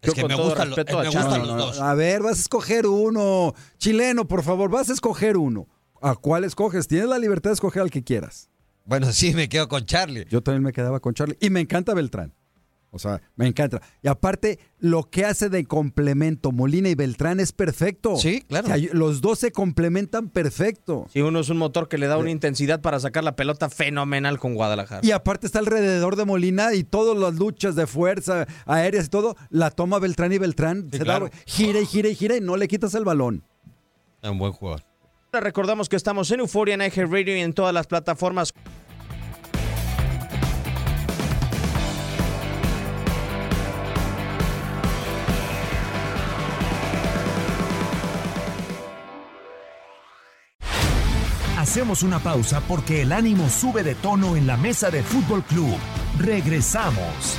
Es 0.00 0.14
que 0.14 0.26
me 0.26 0.34
gustan, 0.36 0.70
los- 0.70 0.78
eh, 0.78 0.84
me 0.88 1.04
gustan 1.06 1.46
los 1.46 1.56
dos. 1.56 1.80
A 1.80 1.94
ver, 1.94 2.22
vas 2.22 2.38
a 2.38 2.40
escoger 2.40 2.86
uno. 2.86 3.52
Chileno, 3.78 4.26
por 4.28 4.42
favor, 4.42 4.70
vas 4.70 4.90
a 4.90 4.92
escoger 4.92 5.36
uno. 5.36 5.66
¿A 6.00 6.14
cuál 6.14 6.44
escoges? 6.44 6.86
Tienes 6.86 7.08
la 7.08 7.18
libertad 7.18 7.50
de 7.50 7.54
escoger 7.54 7.82
al 7.82 7.90
que 7.90 8.04
quieras. 8.04 8.48
Bueno, 8.88 9.06
sí, 9.12 9.34
me 9.34 9.48
quedo 9.48 9.68
con 9.68 9.84
Charlie. 9.84 10.26
Yo 10.28 10.42
también 10.42 10.62
me 10.62 10.72
quedaba 10.72 10.98
con 10.98 11.14
Charlie. 11.14 11.36
Y 11.40 11.50
me 11.50 11.60
encanta 11.60 11.94
Beltrán. 11.94 12.32
O 12.90 12.98
sea, 12.98 13.20
me 13.36 13.46
encanta. 13.46 13.82
Y 14.02 14.08
aparte, 14.08 14.58
lo 14.78 15.10
que 15.10 15.26
hace 15.26 15.50
de 15.50 15.66
complemento 15.66 16.52
Molina 16.52 16.88
y 16.88 16.94
Beltrán 16.94 17.38
es 17.38 17.52
perfecto. 17.52 18.16
Sí, 18.16 18.40
claro. 18.48 18.66
O 18.66 18.70
sea, 18.70 18.88
los 18.94 19.20
dos 19.20 19.40
se 19.40 19.52
complementan 19.52 20.30
perfecto. 20.30 21.06
Si 21.12 21.20
uno 21.20 21.40
es 21.40 21.50
un 21.50 21.58
motor 21.58 21.88
que 21.88 21.98
le 21.98 22.06
da 22.06 22.16
una 22.16 22.30
intensidad 22.30 22.80
para 22.80 22.98
sacar 22.98 23.24
la 23.24 23.36
pelota 23.36 23.68
fenomenal 23.68 24.38
con 24.38 24.54
Guadalajara. 24.54 25.02
Y 25.04 25.10
aparte 25.10 25.46
está 25.46 25.58
alrededor 25.58 26.16
de 26.16 26.24
Molina 26.24 26.72
y 26.72 26.82
todas 26.82 27.18
las 27.18 27.34
luchas 27.34 27.76
de 27.76 27.86
fuerza, 27.86 28.46
aéreas 28.64 29.04
y 29.04 29.08
todo, 29.10 29.36
la 29.50 29.70
toma 29.70 29.98
Beltrán 29.98 30.32
y 30.32 30.38
Beltrán. 30.38 30.88
se 30.90 31.00
claro. 31.00 31.26
da, 31.26 31.32
gira 31.44 31.80
y 31.80 31.84
gira 31.84 32.08
y 32.08 32.14
gira 32.14 32.36
y 32.38 32.40
no 32.40 32.56
le 32.56 32.68
quitas 32.68 32.94
el 32.94 33.04
balón. 33.04 33.44
Es 34.22 34.30
un 34.30 34.38
buen 34.38 34.52
jugador. 34.52 34.82
Recordamos 35.30 35.90
que 35.90 35.96
estamos 35.96 36.30
en 36.30 36.40
Euforia, 36.40 36.74
en 36.74 36.80
Eje 36.80 37.04
Radio 37.04 37.36
y 37.36 37.40
en 37.40 37.52
todas 37.52 37.74
las 37.74 37.86
plataformas. 37.86 38.54
Hacemos 51.78 52.02
una 52.02 52.18
pausa 52.18 52.60
porque 52.66 53.02
el 53.02 53.12
ánimo 53.12 53.48
sube 53.48 53.84
de 53.84 53.94
tono 53.94 54.34
en 54.34 54.48
la 54.48 54.56
mesa 54.56 54.90
de 54.90 55.04
Fútbol 55.04 55.44
Club. 55.44 55.76
Regresamos. 56.18 57.38